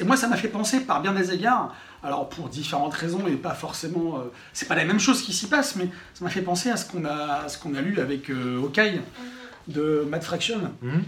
et 0.00 0.04
moi, 0.04 0.16
ça 0.16 0.28
m'a 0.28 0.36
fait 0.36 0.48
penser 0.48 0.80
par 0.80 1.00
bien 1.02 1.12
des 1.12 1.32
égards. 1.32 1.74
Alors 2.04 2.28
pour 2.28 2.48
différentes 2.48 2.94
raisons 2.94 3.26
et 3.28 3.32
pas 3.36 3.54
forcément, 3.54 4.16
euh, 4.18 4.22
c'est 4.52 4.66
pas 4.66 4.74
la 4.74 4.84
même 4.84 4.98
chose 4.98 5.22
qui 5.22 5.32
s'y 5.32 5.46
passe, 5.46 5.76
mais 5.76 5.88
ça 6.14 6.24
m'a 6.24 6.30
fait 6.30 6.42
penser 6.42 6.68
à 6.70 6.76
ce 6.76 6.84
qu'on 6.90 7.04
a, 7.04 7.42
à 7.44 7.48
ce 7.48 7.58
qu'on 7.58 7.74
a 7.76 7.80
lu 7.80 8.00
avec 8.00 8.28
euh, 8.30 8.58
Hawkeye 8.60 9.00
de 9.68 10.04
Matt 10.10 10.24
Fraction, 10.24 10.58
Mhm. 10.82 11.02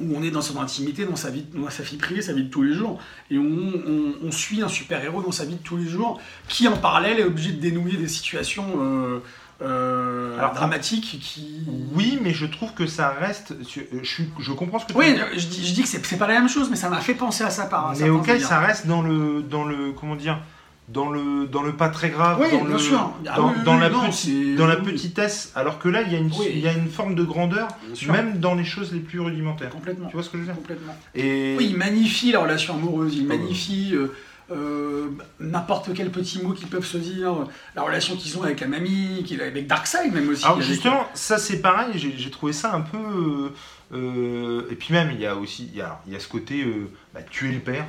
où 0.00 0.14
on 0.16 0.22
est 0.22 0.30
dans 0.30 0.42
son 0.42 0.60
intimité, 0.60 1.06
dans 1.06 1.16
sa 1.16 1.30
vie, 1.30 1.46
dans 1.54 1.70
sa 1.70 1.82
vie 1.82 1.96
privée, 1.96 2.20
sa 2.20 2.34
vie 2.34 2.44
de 2.44 2.50
tous 2.50 2.62
les 2.62 2.74
jours, 2.74 3.00
et 3.30 3.38
on, 3.38 3.42
on- 3.42 4.14
on 4.22 4.30
suit 4.32 4.60
un 4.60 4.68
super-héros 4.68 5.22
dans 5.22 5.32
sa 5.32 5.46
vie 5.46 5.54
de 5.54 5.62
tous 5.62 5.78
les 5.78 5.86
jours, 5.86 6.20
qui 6.48 6.68
en 6.68 6.76
parallèle 6.76 7.18
est 7.20 7.24
obligé 7.24 7.52
de 7.52 7.60
dénouer 7.60 7.92
des 7.96 8.08
situations 8.08 8.66
euh, 8.82 9.20
euh, 9.64 10.38
Alors, 10.38 10.52
dramatiques 10.54 11.18
qui... 11.20 11.62
Oui, 11.94 12.18
mais 12.22 12.32
je 12.32 12.46
trouve 12.46 12.72
que 12.74 12.86
ça 12.86 13.10
reste. 13.10 13.54
Je, 14.02 14.52
comprends 14.52 14.78
ce 14.78 14.86
que 14.86 14.92
tu 14.92 14.98
Oui, 14.98 15.16
je 15.36 15.46
dis, 15.46 15.66
je 15.66 15.74
dis 15.74 15.82
que 15.82 15.88
c'est 15.88 16.18
pas 16.18 16.26
la 16.26 16.34
même 16.40 16.48
chose, 16.48 16.68
mais 16.70 16.76
ça 16.76 16.88
m'a 16.88 17.00
fait 17.00 17.14
penser 17.14 17.44
à 17.44 17.50
ça 17.50 17.66
par 17.66 17.90
un 17.90 17.94
Mais 17.94 18.10
ok, 18.10 18.26
délire. 18.26 18.46
ça 18.46 18.58
reste 18.60 18.86
dans 18.86 19.02
le, 19.02 19.42
dans 19.42 19.64
le, 19.64 19.92
comment 19.92 20.16
dire, 20.16 20.40
dans 20.88 21.08
le, 21.08 21.46
dans 21.46 21.62
le 21.62 21.72
pas 21.72 21.88
très 21.88 22.10
grave, 22.10 22.38
Oui, 22.40 22.50
dans 22.50 22.64
bien 22.64 22.74
le, 22.74 22.78
sûr. 22.78 23.12
Ah 23.26 23.36
dans, 23.36 23.48
oui, 23.48 23.54
oui, 23.56 23.64
dans 23.64 23.74
oui, 23.76 23.80
la, 23.80 23.88
non, 23.88 24.56
dans 24.58 24.66
la 24.66 24.76
petitesse. 24.76 25.52
Alors 25.54 25.78
que 25.78 25.88
là, 25.88 26.02
il 26.02 26.12
y 26.12 26.16
a 26.16 26.18
une, 26.18 26.30
il 26.46 26.58
y 26.58 26.68
a 26.68 26.72
une 26.72 26.88
forme 26.88 27.14
de 27.14 27.22
grandeur, 27.22 27.68
même 28.08 28.38
dans 28.38 28.54
les 28.54 28.64
choses 28.64 28.92
les 28.92 29.00
plus 29.00 29.20
rudimentaires. 29.20 29.70
Complètement. 29.70 30.08
Tu 30.08 30.14
vois 30.14 30.22
ce 30.22 30.28
que 30.30 30.36
je 30.36 30.42
veux 30.42 30.46
dire? 30.48 30.56
Complètement. 30.56 30.94
Et 31.14 31.54
Oui, 31.58 31.68
il 31.70 31.76
magnifie 31.76 32.32
la 32.32 32.40
relation 32.40 32.74
amoureuse, 32.74 33.14
il 33.16 33.22
ouais. 33.28 33.38
magnifie 33.38 33.92
euh, 33.94 34.12
euh, 34.50 35.08
n'importe 35.40 35.94
quel 35.94 36.10
petit 36.10 36.42
mot 36.42 36.52
qu'ils 36.52 36.68
peuvent 36.68 36.84
se 36.84 36.98
dire, 36.98 37.32
la 37.74 37.82
relation 37.82 38.14
qu'ils 38.16 38.36
ont 38.38 38.42
avec 38.42 38.60
la 38.60 38.66
mamie, 38.68 39.24
avec 39.40 39.66
Darkseid 39.66 40.12
même 40.12 40.28
aussi. 40.28 40.44
alors 40.44 40.56
avec- 40.56 40.68
justement, 40.68 41.06
ça 41.14 41.38
c'est 41.38 41.60
pareil. 41.60 41.92
J'ai 42.16 42.30
trouvé 42.30 42.52
ça 42.52 42.74
un 42.74 42.80
peu. 42.82 42.98
euh, 42.98 43.48
euh, 43.92 44.62
et 44.70 44.74
puis 44.74 44.92
même, 44.92 45.10
il 45.12 45.20
y 45.20 45.26
a 45.26 45.36
aussi, 45.36 45.68
il 45.72 45.78
y 45.78 45.82
a, 45.82 46.00
il 46.06 46.12
y 46.12 46.16
a 46.16 46.20
ce 46.20 46.28
côté 46.28 46.62
euh, 46.64 46.88
bah, 47.14 47.20
tuer 47.22 47.52
le 47.52 47.60
père, 47.60 47.86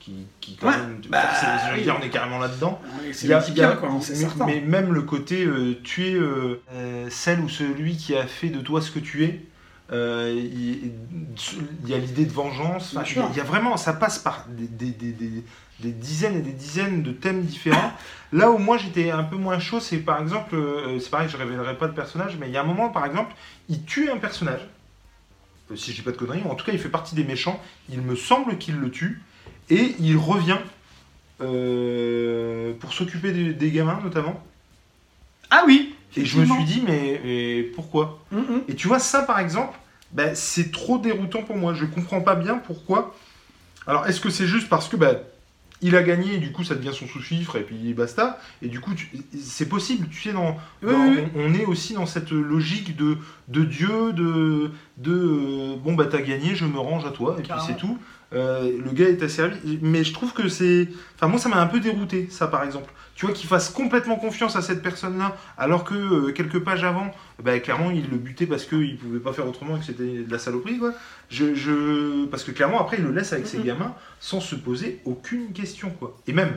qui, 0.00 0.26
qui 0.40 0.56
quand 0.56 0.68
Ouais, 0.68 0.76
même. 0.76 1.00
bah, 1.08 1.20
je 1.70 1.76
veux 1.76 1.82
dire, 1.82 1.96
on 2.00 2.02
est 2.04 2.08
carrément 2.10 2.38
là-dedans. 2.38 2.80
Ouais, 3.02 3.12
C'est 3.12 3.32
hein, 3.32 3.42
mais, 4.46 4.60
même 4.60 4.92
le 4.92 5.02
côté 5.02 5.44
euh, 5.44 5.74
tuer 5.84 6.14
euh, 6.14 6.60
euh, 6.72 7.06
celle 7.10 7.40
ou 7.40 7.48
celui 7.48 7.96
qui 7.96 8.14
a 8.16 8.26
fait 8.26 8.48
de 8.48 8.60
toi 8.60 8.80
ce 8.80 8.90
que 8.90 8.98
tu 8.98 9.24
es. 9.24 9.40
Euh, 9.92 10.32
il, 10.36 10.92
il 11.84 11.88
y 11.88 11.94
a 11.94 11.98
l'idée 11.98 12.24
de 12.26 12.32
vengeance. 12.32 12.94
Il 13.32 13.36
y 13.36 13.40
a 13.40 13.44
vraiment, 13.44 13.76
ça 13.76 13.92
passe 13.94 14.18
par 14.18 14.46
des, 14.48 14.66
des- 14.66 14.90
des- 14.92 15.12
des- 15.12 15.44
des 15.80 15.92
dizaines 15.92 16.36
et 16.36 16.42
des 16.42 16.52
dizaines 16.52 17.02
de 17.02 17.12
thèmes 17.12 17.42
différents. 17.42 17.92
Là 18.32 18.50
où 18.50 18.58
moi 18.58 18.78
j'étais 18.78 19.10
un 19.10 19.22
peu 19.22 19.36
moins 19.36 19.60
chaud, 19.60 19.78
c'est 19.80 19.98
par 19.98 20.20
exemple, 20.20 20.56
euh, 20.56 20.98
c'est 20.98 21.08
pareil, 21.08 21.28
je 21.28 21.36
révélerai 21.36 21.78
pas 21.78 21.86
de 21.86 21.92
personnage, 21.94 22.36
mais 22.38 22.48
il 22.48 22.52
y 22.52 22.56
a 22.56 22.62
un 22.62 22.64
moment 22.64 22.88
par 22.90 23.06
exemple, 23.06 23.32
il 23.68 23.84
tue 23.84 24.10
un 24.10 24.16
personnage. 24.18 24.60
Euh, 25.70 25.76
Si 25.76 25.92
je 25.92 25.96
dis 25.96 26.02
pas 26.02 26.10
de 26.10 26.16
conneries, 26.16 26.42
en 26.50 26.54
tout 26.56 26.66
cas 26.66 26.72
il 26.72 26.78
fait 26.80 26.88
partie 26.88 27.14
des 27.14 27.24
méchants. 27.24 27.62
Il 27.88 28.00
me 28.02 28.16
semble 28.16 28.58
qu'il 28.58 28.74
le 28.76 28.90
tue 28.90 29.22
et 29.70 29.94
il 30.00 30.16
revient 30.16 30.58
euh, 31.40 32.72
pour 32.80 32.92
s'occuper 32.92 33.32
des 33.52 33.70
gamins 33.70 34.00
notamment. 34.02 34.42
Ah 35.50 35.62
oui 35.66 35.94
Et 36.16 36.24
je 36.24 36.38
me 36.40 36.46
suis 36.46 36.64
dit, 36.64 36.82
mais, 36.86 37.62
pourquoi. 37.74 38.24
Et 38.68 38.74
tu 38.74 38.88
vois, 38.88 38.98
ça 38.98 39.22
par 39.22 39.38
exemple, 39.38 39.78
ben, 40.12 40.34
c'est 40.34 40.70
trop 40.72 40.98
déroutant 40.98 41.42
pour 41.42 41.56
moi. 41.56 41.74
Je 41.74 41.84
comprends 41.84 42.20
pas 42.20 42.34
bien 42.34 42.56
pourquoi. 42.56 43.14
Alors, 43.86 44.06
est-ce 44.06 44.20
que 44.20 44.30
c'est 44.30 44.46
juste 44.46 44.68
parce 44.68 44.88
que 44.88 44.96
ben, 44.96 45.18
il 45.80 45.94
a 45.96 46.02
gagné 46.02 46.34
et 46.34 46.38
du 46.38 46.50
coup 46.50 46.64
ça 46.64 46.74
devient 46.74 46.90
son 46.92 47.06
sous-fifre 47.06 47.54
et 47.56 47.62
puis 47.62 47.94
basta 47.94 48.40
Et 48.62 48.68
du 48.68 48.80
coup, 48.80 48.94
tu- 48.94 49.08
c'est 49.40 49.68
possible, 49.68 50.08
tu 50.10 50.20
sais, 50.20 50.32
dans, 50.32 50.56
Oui, 50.82 50.92
dans- 50.92 51.04
oui, 51.08 51.18
oui. 51.18 51.22
On, 51.36 51.54
est 51.54 51.64
aussi 51.66 51.94
dans 51.94 52.04
cette 52.06 52.30
logique 52.32 52.96
de, 52.96 53.18
de 53.48 53.64
Dieu, 53.64 54.12
de, 54.12 54.72
de 54.96 55.12
euh, 55.12 55.76
bon, 55.82 55.94
bah 55.94 56.06
t'as 56.10 56.20
gagné, 56.20 56.56
je 56.56 56.64
me 56.64 56.78
range 56.78 57.04
à 57.06 57.10
toi, 57.10 57.36
et 57.38 57.42
puis 57.42 57.52
c'est 57.66 57.76
tout. 57.76 57.96
Euh, 58.34 58.78
le 58.84 58.90
gars 58.92 59.08
est 59.08 59.22
asservi. 59.22 59.78
Mais 59.82 60.04
je 60.04 60.12
trouve 60.12 60.32
que 60.32 60.48
c'est. 60.48 60.88
Enfin, 61.16 61.28
moi, 61.28 61.38
ça 61.38 61.48
m'a 61.48 61.60
un 61.60 61.66
peu 61.66 61.80
dérouté, 61.80 62.28
ça, 62.30 62.46
par 62.46 62.62
exemple. 62.64 62.92
Tu 63.14 63.26
vois, 63.26 63.34
qu'il 63.34 63.48
fasse 63.48 63.70
complètement 63.70 64.16
confiance 64.16 64.54
à 64.54 64.62
cette 64.62 64.80
personne-là, 64.80 65.36
alors 65.56 65.82
que 65.82 65.94
euh, 65.94 66.32
quelques 66.32 66.60
pages 66.60 66.84
avant, 66.84 67.10
bah, 67.42 67.58
clairement, 67.58 67.90
il 67.90 68.08
le 68.08 68.16
butait 68.16 68.46
parce 68.46 68.64
qu'il 68.64 68.96
pouvait 68.96 69.18
pas 69.18 69.32
faire 69.32 69.48
autrement 69.48 69.76
et 69.76 69.80
que 69.80 69.86
c'était 69.86 70.22
de 70.22 70.30
la 70.30 70.38
saloperie, 70.38 70.78
quoi. 70.78 70.92
Je, 71.28 71.54
je... 71.54 72.26
Parce 72.26 72.44
que 72.44 72.52
clairement, 72.52 72.80
après, 72.80 72.98
il 72.98 73.04
le 73.04 73.10
laisse 73.10 73.32
avec 73.32 73.48
ses 73.48 73.58
gamins 73.58 73.94
sans 74.20 74.40
se 74.40 74.54
poser 74.54 75.00
aucune 75.04 75.52
question, 75.52 75.90
quoi. 75.90 76.16
Et 76.28 76.32
même, 76.32 76.52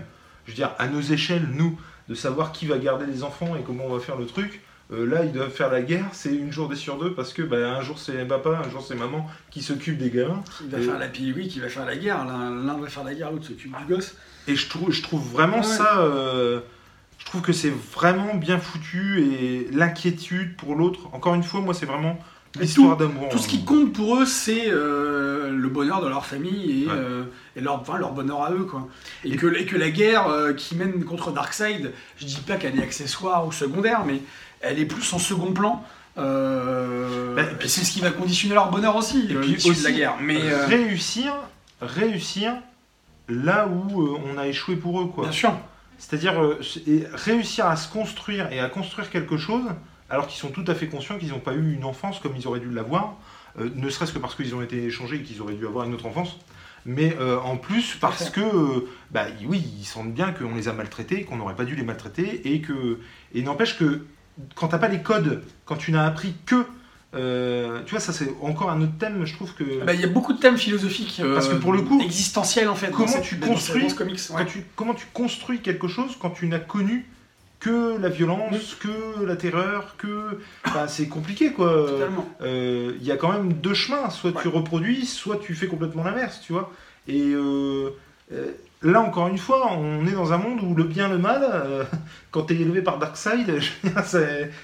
je 0.46 0.52
veux 0.52 0.56
dire, 0.56 0.72
à 0.78 0.88
nos 0.88 1.02
échelles, 1.02 1.48
nous, 1.52 1.80
de 2.10 2.14
savoir 2.14 2.52
qui 2.52 2.68
va 2.68 2.78
garder 2.78 3.06
les 3.06 3.24
enfants 3.24 3.56
et 3.56 3.64
comment 3.66 3.86
on 3.88 3.96
va 3.96 4.00
faire 4.00 4.18
le 4.18 4.28
truc, 4.28 4.62
euh, 4.92 5.06
là, 5.06 5.24
ils 5.26 5.32
doivent 5.32 5.52
faire 5.52 5.72
la 5.72 5.82
guerre, 5.82 6.06
c'est 6.12 6.34
une 6.36 6.52
journée 6.52 6.76
sur 6.76 6.98
deux, 6.98 7.14
parce 7.14 7.32
que 7.34 7.42
bah, 7.42 7.78
un 7.78 7.82
jour 7.82 7.98
c'est 8.00 8.26
papa, 8.28 8.62
un 8.66 8.70
jour 8.70 8.84
c'est 8.86 8.96
maman 8.96 9.28
qui 9.50 9.62
s'occupe 9.62 9.98
des 9.98 10.10
gamins. 10.10 10.44
Qui 10.58 10.68
va 10.68 10.80
Et- 10.80 10.82
faire 10.84 11.00
la 11.00 11.08
oui, 11.36 11.48
qui 11.48 11.60
va 11.60 11.70
faire 11.70 11.86
la 11.86 11.96
guerre. 11.96 12.26
L'un 12.26 12.78
va 12.78 12.88
faire 12.88 13.04
la 13.04 13.14
guerre, 13.14 13.32
l'autre 13.32 13.46
s'occupe 13.48 13.76
du 13.78 13.94
gosse. 13.94 14.16
Et 14.48 14.56
je 14.56 14.68
trouve, 14.70 14.92
je 14.92 15.02
trouve 15.02 15.22
vraiment 15.32 15.58
Ouais. 15.58 15.64
ça. 15.64 16.00
euh, 16.00 16.60
je 17.20 17.26
trouve 17.26 17.42
que 17.42 17.54
c'est 17.54 17.72
vraiment 17.94 18.34
bien 18.34 18.58
foutu 18.58 19.22
et 19.22 19.68
l'inquiétude 19.72 20.56
pour 20.58 20.76
l'autre. 20.76 21.02
Encore 21.14 21.36
une 21.36 21.44
fois, 21.44 21.62
moi, 21.62 21.74
c'est 21.76 21.86
vraiment 21.86 22.18
l'histoire 22.60 22.98
d'amour. 22.98 23.30
Tout 23.30 23.38
ce 23.38 23.48
qui 23.48 23.64
compte 23.64 23.94
pour 23.94 24.18
eux, 24.18 24.26
c'est 24.26 24.70
euh, 24.72 25.52
le 25.52 25.70
bonheur 25.70 26.02
de 26.04 26.08
leur 26.10 26.26
famille 26.26 26.84
et, 26.84 26.88
Ouais. 26.88 26.94
euh, 26.96 27.24
et 27.56 27.62
leur, 27.62 27.76
enfin, 27.80 27.98
leur 28.00 28.12
bonheur 28.14 28.42
à 28.44 28.52
eux. 28.52 28.64
Quoi. 28.66 28.88
Et, 29.24 29.30
Et- 29.34 29.36
que, 29.36 29.48
et 29.56 29.66
que 29.66 29.78
la 29.78 29.92
guerre 29.92 30.28
euh, 30.30 30.54
qui 30.54 30.76
mène 30.76 31.04
contre 31.06 31.32
Darkseid, 31.32 31.94
je 32.18 32.26
dis 32.26 32.42
pas 32.46 32.56
qu'elle 32.56 32.78
est 32.80 32.84
accessoire 32.84 33.46
ou 33.48 33.52
secondaire, 33.52 34.04
mais 34.06 34.20
elle 34.62 34.80
est 34.80 34.86
plus 34.86 35.14
en 35.14 35.20
second 35.20 35.52
plan. 35.54 35.84
Euh, 36.18 37.36
Bah, 37.36 37.44
et 37.62 37.68
c'est 37.68 37.84
ce 37.84 37.92
qui 37.92 38.02
va 38.02 38.12
conditionner 38.12 38.54
leur 38.54 38.70
bonheur 38.70 38.96
aussi, 38.96 39.28
Et 39.30 39.34
euh, 39.34 39.42
puis 39.42 39.54
l'issue 39.54 39.68
de 39.68 39.74
aussi, 39.74 39.84
la 39.84 39.92
guerre. 39.92 40.16
Mais 40.22 40.42
euh, 40.42 40.66
réussir, 40.66 41.34
réussir 41.82 42.54
là 43.30 43.68
où 43.68 44.02
euh, 44.02 44.20
on 44.26 44.38
a 44.38 44.48
échoué 44.48 44.76
pour 44.76 45.02
eux, 45.02 45.06
quoi. 45.08 45.24
bien 45.24 45.32
sûr, 45.32 45.54
C'est-à-dire 45.98 46.34
réussir 47.14 47.66
à 47.66 47.76
se 47.76 47.92
construire 47.92 48.52
et 48.52 48.60
à 48.60 48.68
construire 48.68 49.10
quelque 49.10 49.38
chose, 49.38 49.64
alors 50.10 50.28
qu'ils 50.28 50.40
sont 50.40 50.50
tout 50.50 50.66
à 50.68 50.76
fait 50.76 50.88
conscients 50.88 51.18
qu'ils 51.18 51.30
n'ont 51.30 51.40
pas 51.40 51.54
eu 51.54 51.74
une 51.74 51.86
enfance 51.86 52.20
comme 52.20 52.36
ils 52.36 52.48
auraient 52.48 52.60
dû 52.60 52.70
l'avoir, 52.70 53.16
ne 53.58 53.90
serait-ce 53.90 54.12
que 54.12 54.20
parce 54.20 54.36
qu'ils 54.36 54.54
ont 54.56 54.62
été 54.62 54.84
échangés 54.84 55.18
et 55.18 55.24
qu'ils 55.24 55.42
auraient 55.42 55.54
dû 55.54 55.66
avoir 55.66 55.86
une 55.86 55.94
autre 55.94 56.06
enfance, 56.06 56.38
mais 56.86 57.16
euh, 57.20 57.40
en 57.40 57.58
plus 57.58 57.96
parce 58.00 58.30
que, 58.30 58.42
euh, 58.42 58.88
bah 59.12 59.26
oui, 59.46 59.64
ils 59.80 59.86
sentent 59.86 60.14
bien 60.14 60.32
qu'on 60.32 60.56
les 60.56 60.68
a 60.68 60.74
maltraités, 60.74 61.24
qu'on 61.24 61.38
n'aurait 61.38 61.56
pas 61.56 61.66
dû 61.66 61.76
les 61.76 61.84
maltraiter, 61.84 62.54
et 62.54 62.62
que, 62.62 63.00
et 63.34 63.44
n'empêche 63.44 63.78
que 63.78 64.06
quand 64.56 64.68
t'as 64.70 64.78
pas 64.78 64.88
les 64.88 65.02
codes, 65.02 65.44
quand 65.66 65.76
tu 65.76 65.92
n'as 65.92 66.06
appris 66.06 66.34
que, 66.46 66.66
euh, 67.14 67.82
tu 67.86 67.92
vois, 67.92 68.00
ça 68.00 68.14
c'est 68.14 68.30
encore 68.42 68.70
un 68.72 68.82
autre 68.82 68.98
thème, 69.00 69.26
je 69.26 69.34
trouve 69.34 69.54
que. 69.54 69.84
Bah, 69.84 69.94
il 69.94 70.00
y 70.02 70.04
a 70.04 70.08
beaucoup 70.08 70.34
de 70.34 70.40
thèmes 70.40 70.58
philosophiques 70.58 71.20
euh, 71.24 71.34
Parce 71.34 71.48
que 71.50 71.56
pour 71.56 71.74
le 71.74 71.82
coup, 71.82 72.02
existentiels 72.02 72.70
en 72.70 72.76
fait. 72.76 72.92
comment 72.92 73.08
tu 73.22 73.38
construis- 73.38 73.94
comics, 73.94 74.20
ouais. 74.30 74.36
Quand 74.38 74.46
tu- 74.46 74.66
comment 74.76 74.94
tu 74.94 75.06
construis 75.14 75.60
quelque 75.62 75.88
chose 75.88 76.16
quand 76.20 76.30
tu 76.32 76.48
n'as 76.48 76.60
connu 76.60 77.06
que 77.60 77.98
la 78.00 78.10
violence, 78.10 78.76
que 78.80 79.24
la 79.26 79.36
terreur, 79.36 79.96
que. 79.98 80.40
Enfin, 80.66 80.88
c'est 80.88 81.08
compliqué 81.08 81.52
quoi. 81.52 81.86
Totalement. 81.88 82.28
Euh, 82.42 82.94
Il 83.00 83.06
y 83.06 83.12
a 83.12 83.18
quand 83.18 83.32
même 83.32 83.54
deux 83.54 83.74
chemins. 83.76 84.10
Soit 84.10 84.32
tu 84.42 84.48
reproduis, 84.48 85.06
soit 85.06 85.38
tu 85.38 85.54
fais 85.54 85.68
complètement 85.68 86.04
l'inverse, 86.04 86.40
tu 86.42 86.54
vois. 86.54 86.72
Et 87.08 87.34
là, 88.84 89.02
encore 89.02 89.28
une 89.28 89.38
fois, 89.38 89.72
on 89.74 90.06
est 90.08 90.12
dans 90.12 90.34
un 90.34 90.38
monde 90.38 90.60
où 90.64 90.74
le 90.76 90.84
bien, 90.84 91.08
le 91.08 91.18
mal, 91.18 91.42
euh, 91.44 91.84
quand 92.32 92.44
t'es 92.44 92.56
élevé 92.56 92.82
par 92.82 92.98
Darkseid, 92.98 93.60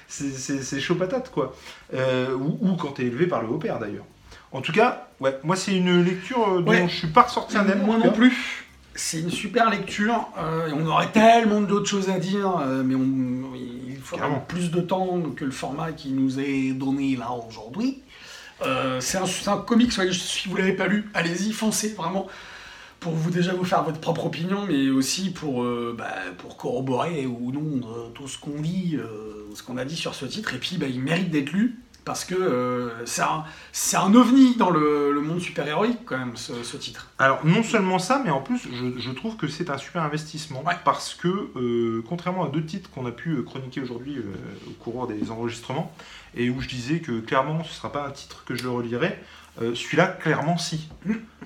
c'est- 0.08 0.80
chaud 0.80 0.94
patate, 0.96 1.30
quoi. 1.30 1.54
Euh, 1.94 2.34
ou, 2.34 2.58
ou 2.60 2.76
quand 2.76 2.92
t'es 2.92 3.04
élevé 3.04 3.26
par 3.26 3.42
le 3.42 3.48
haut-père, 3.48 3.78
d'ailleurs. 3.78 4.04
En 4.52 4.60
tout 4.62 4.72
cas, 4.72 5.08
ouais, 5.20 5.38
moi, 5.44 5.56
c'est 5.56 5.76
une 5.76 6.02
lecture 6.04 6.48
euh, 6.48 6.62
dont 6.62 6.70
Ouais. 6.70 6.88
je 6.88 6.94
suis 6.96 7.08
pas 7.08 7.22
ressorti 7.22 7.56
en 7.58 7.64
Moi 7.64 7.98
non 7.98 8.12
plus. 8.12 8.64
C'est 8.94 9.20
une 9.20 9.30
super 9.30 9.70
lecture. 9.70 10.28
euh, 10.38 10.70
on 10.74 10.84
aurait 10.86 11.12
tellement 11.12 11.60
d'autres 11.60 11.88
choses 11.88 12.08
à 12.10 12.18
dire, 12.18 12.58
mais 12.84 12.96
on, 12.96 13.54
il 13.54 13.96
faut 14.02 14.16
Carrément. 14.16 14.40
plus 14.40 14.70
de 14.72 14.80
temps 14.80 15.20
que 15.36 15.44
le 15.44 15.50
format 15.52 15.92
qui 15.92 16.10
nous 16.10 16.40
est 16.40 16.72
donné 16.72 17.14
là 17.14 17.28
aujourd'hui. 17.48 18.02
C'est 18.98 19.18
un, 19.18 19.52
un 19.52 19.56
comics, 19.58 19.92
si 19.92 20.48
vous 20.48 20.56
l'avez 20.56 20.72
pas 20.72 20.88
lu, 20.88 21.08
allez-y, 21.14 21.52
foncez 21.52 21.90
vraiment 21.96 22.26
pour 23.00 23.12
vous 23.12 23.30
déjà 23.30 23.52
vous 23.54 23.64
faire 23.64 23.84
votre 23.84 24.00
propre 24.00 24.26
opinion, 24.26 24.66
mais 24.66 24.90
aussi 24.90 25.30
pour, 25.30 25.62
euh, 25.62 25.94
bah, 25.96 26.14
pour 26.38 26.56
corroborer 26.56 27.26
ou 27.26 27.52
non 27.52 27.80
euh, 27.88 28.08
tout 28.14 28.28
ce 28.28 28.38
qu'on 28.38 28.60
dit, 28.60 28.96
euh, 28.96 29.46
ce 29.54 29.62
qu'on 29.62 29.76
a 29.76 29.84
dit 29.84 29.96
sur 29.96 30.14
ce 30.14 30.26
titre. 30.26 30.54
Et 30.54 30.58
puis, 30.58 30.78
bah, 30.78 30.86
il 30.88 31.00
mérite 31.00 31.30
d'être 31.30 31.52
lu. 31.52 31.78
parce 32.04 32.24
que 32.24 32.90
c'est 33.04 33.20
un, 33.20 33.44
un 33.98 34.14
ovni 34.14 34.56
dans 34.56 34.70
le, 34.70 35.12
le 35.12 35.20
monde 35.20 35.40
super-héroïque, 35.40 35.98
quand 36.06 36.16
même, 36.16 36.36
ce, 36.38 36.62
ce 36.62 36.78
titre. 36.78 37.10
Alors, 37.18 37.44
non 37.44 37.62
seulement 37.62 37.98
ça, 37.98 38.22
mais 38.24 38.30
en 38.30 38.40
plus, 38.40 38.58
je, 38.72 38.98
je 38.98 39.10
trouve 39.10 39.36
que 39.36 39.46
c'est 39.46 39.68
un 39.68 39.76
super 39.76 40.02
investissement. 40.02 40.62
Ouais. 40.64 40.72
Parce 40.86 41.14
que, 41.14 42.00
contrairement 42.08 42.46
à 42.46 42.48
deux 42.48 42.64
titres 42.64 42.88
qu'on 42.88 43.04
a 43.04 43.12
pu 43.12 43.42
chroniquer 43.42 43.82
aujourd'hui 43.82 44.22
au 44.66 44.70
cours 44.82 45.06
des 45.06 45.30
enregistrements, 45.30 45.92
et 46.34 46.48
où 46.48 46.60
je 46.62 46.68
disais 46.68 47.00
que 47.00 47.20
clairement 47.20 47.62
ce 47.62 47.68
ne 47.68 47.74
sera 47.74 47.92
pas 47.92 48.06
un 48.06 48.10
titre 48.10 48.44
que 48.46 48.54
je 48.54 48.62
le 48.62 48.70
relirai, 48.70 49.18
euh, 49.60 49.74
celui-là, 49.74 50.06
clairement, 50.06 50.56
si. 50.58 50.88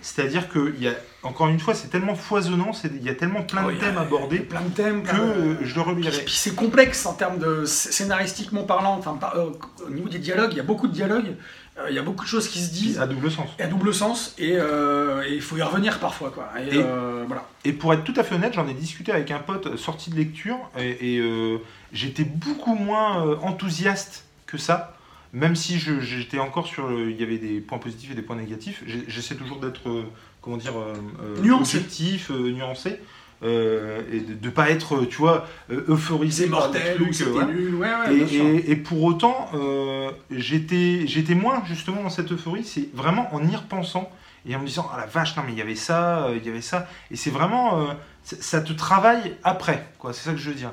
C'est-à-dire 0.01 0.49
que, 0.49 0.75
il 0.77 0.83
y 0.83 0.89
a, 0.89 0.93
encore 1.23 1.47
une 1.49 1.61
fois, 1.61 1.75
c'est 1.75 1.89
tellement 1.89 2.15
foisonnant, 2.17 2.73
c'est- 2.73 2.91
il 2.95 3.03
y 3.05 3.09
a 3.09 3.15
tellement 3.15 3.43
plein 3.43 3.63
de 3.69 3.73
thèmes 3.79 3.99
abordés 3.99 4.41
Plein 4.41 4.61
de 4.63 4.71
thèmes. 4.71 5.03
que 5.05 5.15
de- 5.15 5.21
euh, 5.21 5.55
je 5.63 5.75
le 5.77 5.83
Puis, 5.83 5.91
relirai. 5.91 6.19
puis 6.25 6.35
c'est 6.35 6.55
complexe 6.57 7.07
en 7.07 7.15
termes 7.15 7.39
de 7.39 7.65
sc- 7.65 7.93
scénaristiquement 7.93 8.65
parlant. 8.65 8.97
Enfin, 8.99 9.15
par- 9.15 9.37
euh, 9.37 9.51
au 9.87 9.91
niveau 9.91 10.09
des 10.09 10.19
dialogues, 10.19 10.51
il 10.53 10.57
y 10.57 10.61
a 10.61 10.65
beaucoup 10.65 10.89
de 10.89 10.93
dialogues. 10.93 11.37
euh, 11.79 11.87
Il 11.89 11.95
y 11.95 11.99
a 11.99 12.03
beaucoup 12.03 12.25
de 12.25 12.29
choses 12.29 12.49
qui 12.49 12.61
se 12.63 12.71
disent 12.71 12.99
À 13.01 13.07
double 13.07 13.31
sens. 13.31 13.49
à 13.59 13.67
double 13.67 13.95
sens 13.95 14.35
et 14.39 14.57
euh, 14.59 15.23
et 15.27 15.35
il 15.37 15.41
faut 15.41 15.57
y 15.57 15.63
revenir 15.63 16.01
parfois. 16.01 16.31
Quoi. 16.31 16.51
Et, 16.61 16.77
Et- 16.77 16.83
euh, 16.85 17.25
voilà. 17.27 17.47
Et 17.65 17.73
pour 17.73 17.95
être 17.95 18.05
tout 18.05 18.13
à 18.17 18.25
fait 18.25 18.35
honnête, 18.35 18.53
j'en 18.55 18.69
ai 18.69 18.75
discuté 18.75 19.11
avec 19.11 19.31
un 19.31 19.39
pote 19.39 19.77
sorti 19.79 20.11
de 20.11 20.17
lecture 20.17 20.59
et, 20.79 21.15
et, 21.15 21.19
euh, 21.21 21.59
j'étais 21.95 22.25
beaucoup 22.25 22.75
moins 22.75 23.27
euh, 23.27 23.37
enthousiaste 23.41 24.25
que 24.47 24.59
ça. 24.59 24.97
Même 25.33 25.57
si 25.57 25.79
j'étais 25.79 26.39
encore 26.39 26.67
sur. 26.67 26.89
le- 26.89 27.11
Il 27.11 27.19
y 27.19 27.23
avait 27.23 27.39
des 27.39 27.61
points 27.61 27.79
positifs 27.79 28.11
et 28.11 28.15
des 28.15 28.23
points 28.23 28.37
négatifs. 28.37 28.83
J'essaie 29.09 29.35
toujours 29.35 29.61
d'être, 29.61 29.89
euh, 29.89 30.05
comment 30.43 30.57
dire, 30.59 30.79
euh, 30.79 30.93
euh, 31.23 31.41
Nuancé. 31.43 31.77
objectif, 31.79 32.31
nuancé. 32.31 33.01
euh, 33.45 34.03
et 34.13 34.21
de 34.21 34.45
ne 34.47 34.51
pas 34.53 34.71
être, 34.71 35.05
tu 35.07 35.17
vois, 35.17 35.49
euphorisé 35.89 36.47
par 36.49 36.61
mortel 36.61 36.97
euh, 37.01 37.31
voilà. 37.33 37.47
nul. 37.53 37.75
Ouais, 37.75 37.89
ouais, 37.89 38.65
Et, 38.69 38.77
pour 38.77 39.03
autant, 39.03 39.49
euh, 39.55 40.11
j'étais 40.31 41.07
j'étais 41.09 41.35
moins 41.35 41.63
justement 41.67 42.03
dans 42.05 42.11
cette 42.11 42.31
euphorie. 42.31 42.63
C'est 42.65 42.89
vraiment 42.95 43.35
en 43.35 43.43
y 43.49 43.57
repensant 43.57 44.09
et 44.47 44.55
en 44.55 44.61
me 44.61 44.67
disant 44.67 44.89
ah 44.93 44.97
la 44.97 45.07
vache 45.07 45.37
non 45.37 45.43
mais 45.47 45.53
il 45.53 45.59
y 45.59 45.63
avait 45.63 45.75
ça, 45.75 46.27
euh, 46.27 46.37
il 46.41 46.47
y 46.47 46.51
avait 46.51 46.61
ça. 46.61 46.87
Et 47.11 47.17
c'est 47.17 47.31
vraiment 47.31 47.89
ça 48.23 48.37
ça 48.41 48.61
te 48.61 48.73
travaille 48.73 49.35
après 49.43 49.89
quoi. 49.99 50.13
C'est 50.13 50.23
ça 50.25 50.33
que 50.33 50.39
je 50.39 50.49
veux 50.51 50.55
dire. 50.57 50.71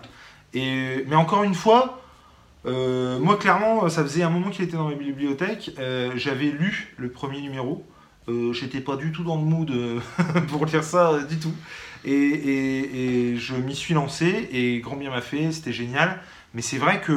Et 0.53 1.05
mais 1.07 1.15
encore 1.15 1.43
une 1.43 1.55
fois. 1.55 2.01
Euh, 2.65 3.19
moi 3.19 3.37
clairement 3.37 3.87
ça 3.89 4.03
faisait 4.03 4.23
un 4.23 4.29
moment 4.29 4.49
qu'il 4.49 4.65
était 4.65 4.75
dans 4.77 4.89
ma 4.89 4.95
bibliothèque 4.95 5.71
Euh, 5.79 6.11
j'avais 6.15 6.45
lu 6.51 6.93
le 6.97 7.09
premier 7.09 7.41
numéro 7.41 7.85
Euh, 8.27 8.51
j'étais 8.53 8.81
pas 8.81 8.95
du 8.97 9.11
tout 9.11 9.23
dans 9.23 9.37
le 9.37 9.43
mood 9.43 9.71
euh, 9.71 9.99
pour 10.49 10.65
lire 10.65 10.83
ça 10.83 11.11
euh, 11.11 11.23
du 11.23 11.37
tout 11.39 11.53
et, 12.05 12.11
et- 12.13 13.31
et 13.31 13.37
je 13.37 13.55
m'y 13.55 13.75
suis 13.75 13.93
lancé 13.93 14.49
et 14.51 14.79
grand 14.79 14.95
bien 14.97 15.09
m'a 15.09 15.21
fait 15.21 15.51
c'était 15.51 15.73
génial 15.73 16.19
mais 16.53 16.61
c'est 16.61 16.77
vrai 16.79 16.99
que, 17.01 17.13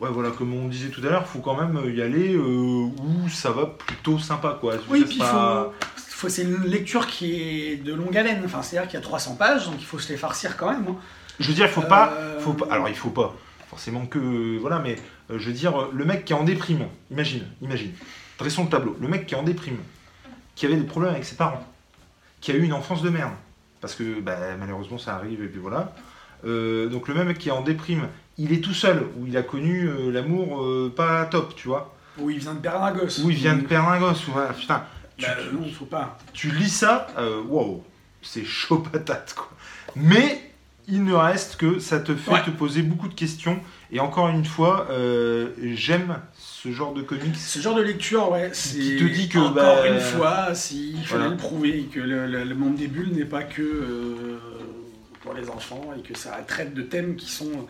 ouais, 0.00 0.10
voilà, 0.10 0.30
comme 0.30 0.52
on 0.54 0.66
disait 0.66 0.88
tout 0.88 1.00
à 1.06 1.08
l'heure, 1.10 1.28
faut 1.28 1.38
quand 1.38 1.54
même 1.56 1.78
y 1.94 2.02
aller 2.02 2.34
euh, 2.34 2.42
où 2.42 3.28
ça 3.28 3.52
va 3.52 3.66
plutôt 3.66 4.18
sympa, 4.18 4.58
quoi. 4.60 4.74
Je 4.74 4.92
Oui, 4.92 5.04
puis 5.04 5.12
c'est 5.14 5.18
pas- 5.20 5.70
faut, 5.96 6.02
faut- 6.08 6.28
c'est 6.28 6.42
une 6.42 6.64
lecture 6.64 7.06
qui 7.06 7.40
est 7.40 7.76
de 7.76 7.94
longue 7.94 8.16
haleine. 8.16 8.42
Enfin, 8.44 8.60
c'est-à-dire 8.62 8.90
qu'il 8.90 8.98
y 8.98 9.02
a 9.02 9.06
300 9.06 9.36
pages, 9.36 9.66
donc 9.66 9.76
il 9.78 9.84
faut 9.84 10.00
se 10.00 10.08
les 10.10 10.18
farcir 10.18 10.56
quand 10.56 10.68
même. 10.72 10.84
hein. 10.88 10.96
Je 11.38 11.46
veux 11.46 11.54
dire, 11.54 11.66
il 11.66 11.70
faut 11.70 11.82
pas, 11.82 12.12
Euh, 12.18 12.40
faut 12.40 12.54
pas. 12.54 12.66
Alors, 12.72 12.88
il 12.88 12.96
faut 12.96 13.10
pas 13.10 13.36
forcément 13.74 14.06
que, 14.06 14.56
voilà, 14.58 14.78
mais 14.78 14.96
euh, 15.32 15.38
je 15.40 15.48
veux 15.48 15.52
dire, 15.52 15.76
euh, 15.76 15.90
le 15.92 16.04
mec 16.04 16.24
qui 16.24 16.32
est 16.32 16.36
en 16.36 16.44
déprime, 16.44 16.86
imagine, 17.10 17.42
imagine, 17.60 17.90
dressons 18.38 18.64
le 18.64 18.70
tableau, 18.70 18.96
le 19.00 19.08
mec 19.08 19.26
qui 19.26 19.34
est 19.34 19.36
en 19.36 19.42
déprime, 19.42 19.78
qui 20.54 20.64
avait 20.64 20.76
des 20.76 20.84
problèmes 20.84 21.10
avec 21.10 21.24
ses 21.24 21.34
parents, 21.34 21.66
qui 22.40 22.52
a 22.52 22.54
eu 22.54 22.62
une 22.62 22.72
enfance 22.72 23.02
de 23.02 23.10
merde, 23.10 23.32
parce 23.80 23.96
que 23.96 24.20
bah, 24.20 24.36
malheureusement 24.60 24.96
ça 24.96 25.16
arrive 25.16 25.42
et 25.42 25.48
puis 25.48 25.58
voilà. 25.58 25.92
Euh, 26.46 26.88
donc 26.88 27.08
le 27.08 27.24
mec 27.24 27.36
qui 27.36 27.48
est 27.48 27.52
en 27.52 27.62
déprime, 27.62 28.06
il 28.38 28.52
est 28.52 28.60
tout 28.60 28.74
seul, 28.74 29.08
où 29.18 29.26
il 29.26 29.36
a 29.36 29.42
connu 29.42 29.88
euh, 29.88 30.12
l'amour 30.12 30.62
euh, 30.62 30.92
pas 30.94 31.24
top, 31.24 31.56
tu 31.56 31.66
vois. 31.66 31.96
Où 32.18 32.30
il 32.30 32.38
vient 32.38 32.54
de 32.54 32.60
perdre 32.60 32.84
un 32.84 32.92
gosse. 32.92 33.18
Où 33.24 33.30
il 33.30 33.36
vient 33.36 33.56
de 33.56 33.62
perdre 33.62 33.88
un 33.88 33.98
gosse, 33.98 34.22
voilà, 34.28 34.52
putain. 34.52 34.84
Tu, 35.16 35.26
Bah, 35.26 35.34
non, 35.52 35.68
faut 35.72 35.84
pas. 35.84 36.16
tu 36.32 36.50
lis 36.50 36.68
ça, 36.70 37.08
euh, 37.18 37.42
wow, 37.42 37.82
c'est 38.22 38.44
chaud 38.44 38.78
patate, 38.78 39.34
quoi. 39.34 39.50
Mais 39.96 40.43
il 40.88 41.04
ne 41.04 41.12
reste 41.14 41.56
que 41.56 41.78
ça 41.78 41.98
te 42.00 42.14
fait 42.14 42.30
Ouais. 42.30 42.42
te 42.42 42.50
poser 42.50 42.82
beaucoup 42.82 43.08
de 43.08 43.14
questions. 43.14 43.58
Et 43.90 44.00
encore 44.00 44.28
une 44.28 44.44
fois, 44.44 44.88
euh, 44.90 45.48
j'aime 45.74 46.18
ce 46.36 46.72
genre 46.72 46.92
de 46.94 47.02
comics. 47.02 47.36
Ce 47.36 47.58
genre 47.60 47.74
de 47.74 47.82
lecture, 47.82 48.30
ouais, 48.32 48.50
c'est. 48.52 48.78
qui 48.78 48.96
te 48.96 49.04
dit 49.04 49.28
que, 49.28 49.38
Encore 49.38 49.52
bah, 49.54 49.88
une 49.88 50.00
fois, 50.00 50.54
si, 50.54 50.90
il 50.92 51.06
fallait 51.06 51.20
voilà. 51.22 51.28
le 51.30 51.36
prouver, 51.36 51.88
que 51.92 52.00
le, 52.00 52.26
le- 52.26 52.44
le 52.44 52.54
monde 52.54 52.74
des 52.76 52.88
bulles 52.88 53.12
n'est 53.12 53.24
pas 53.24 53.42
que 53.44 53.62
euh, 53.62 54.38
pour 55.22 55.34
les 55.34 55.48
enfants 55.48 55.94
et 55.96 56.02
que 56.02 56.16
ça 56.18 56.32
traite 56.46 56.74
de 56.74 56.82
thèmes 56.82 57.16
qui 57.16 57.30
sont 57.30 57.66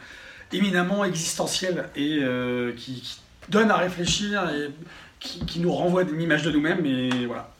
éminemment 0.52 1.04
existentiels 1.04 1.88
et 1.96 2.18
euh, 2.22 2.72
qui, 2.76 3.00
qui 3.00 3.18
donnent 3.48 3.70
à 3.70 3.76
réfléchir 3.76 4.48
et 4.50 4.70
qui, 5.20 5.44
qui 5.46 5.60
nous 5.60 5.72
renvoient 5.72 6.02
une 6.02 6.20
image 6.20 6.42
de 6.42 6.50
nous-mêmes. 6.50 6.84
Et 6.86 7.26
voilà. 7.26 7.53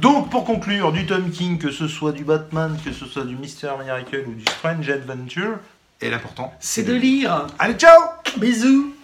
Donc, 0.00 0.30
pour 0.30 0.44
conclure, 0.44 0.92
du 0.92 1.06
Tom 1.06 1.30
King, 1.30 1.58
que 1.58 1.70
ce 1.70 1.88
soit 1.88 2.12
du 2.12 2.24
Batman, 2.24 2.76
que 2.84 2.92
ce 2.92 3.06
soit 3.06 3.24
du 3.24 3.36
Mister 3.36 3.70
Miracle 3.82 4.24
ou 4.28 4.34
du 4.34 4.42
Strange 4.42 4.88
Adventure, 4.88 5.58
et 6.00 6.10
l'important, 6.10 6.52
C'est 6.60 6.82
de 6.82 6.94
lire. 6.94 7.46
Allez, 7.58 7.74
ciao 7.74 7.98
Bisous 8.38 8.95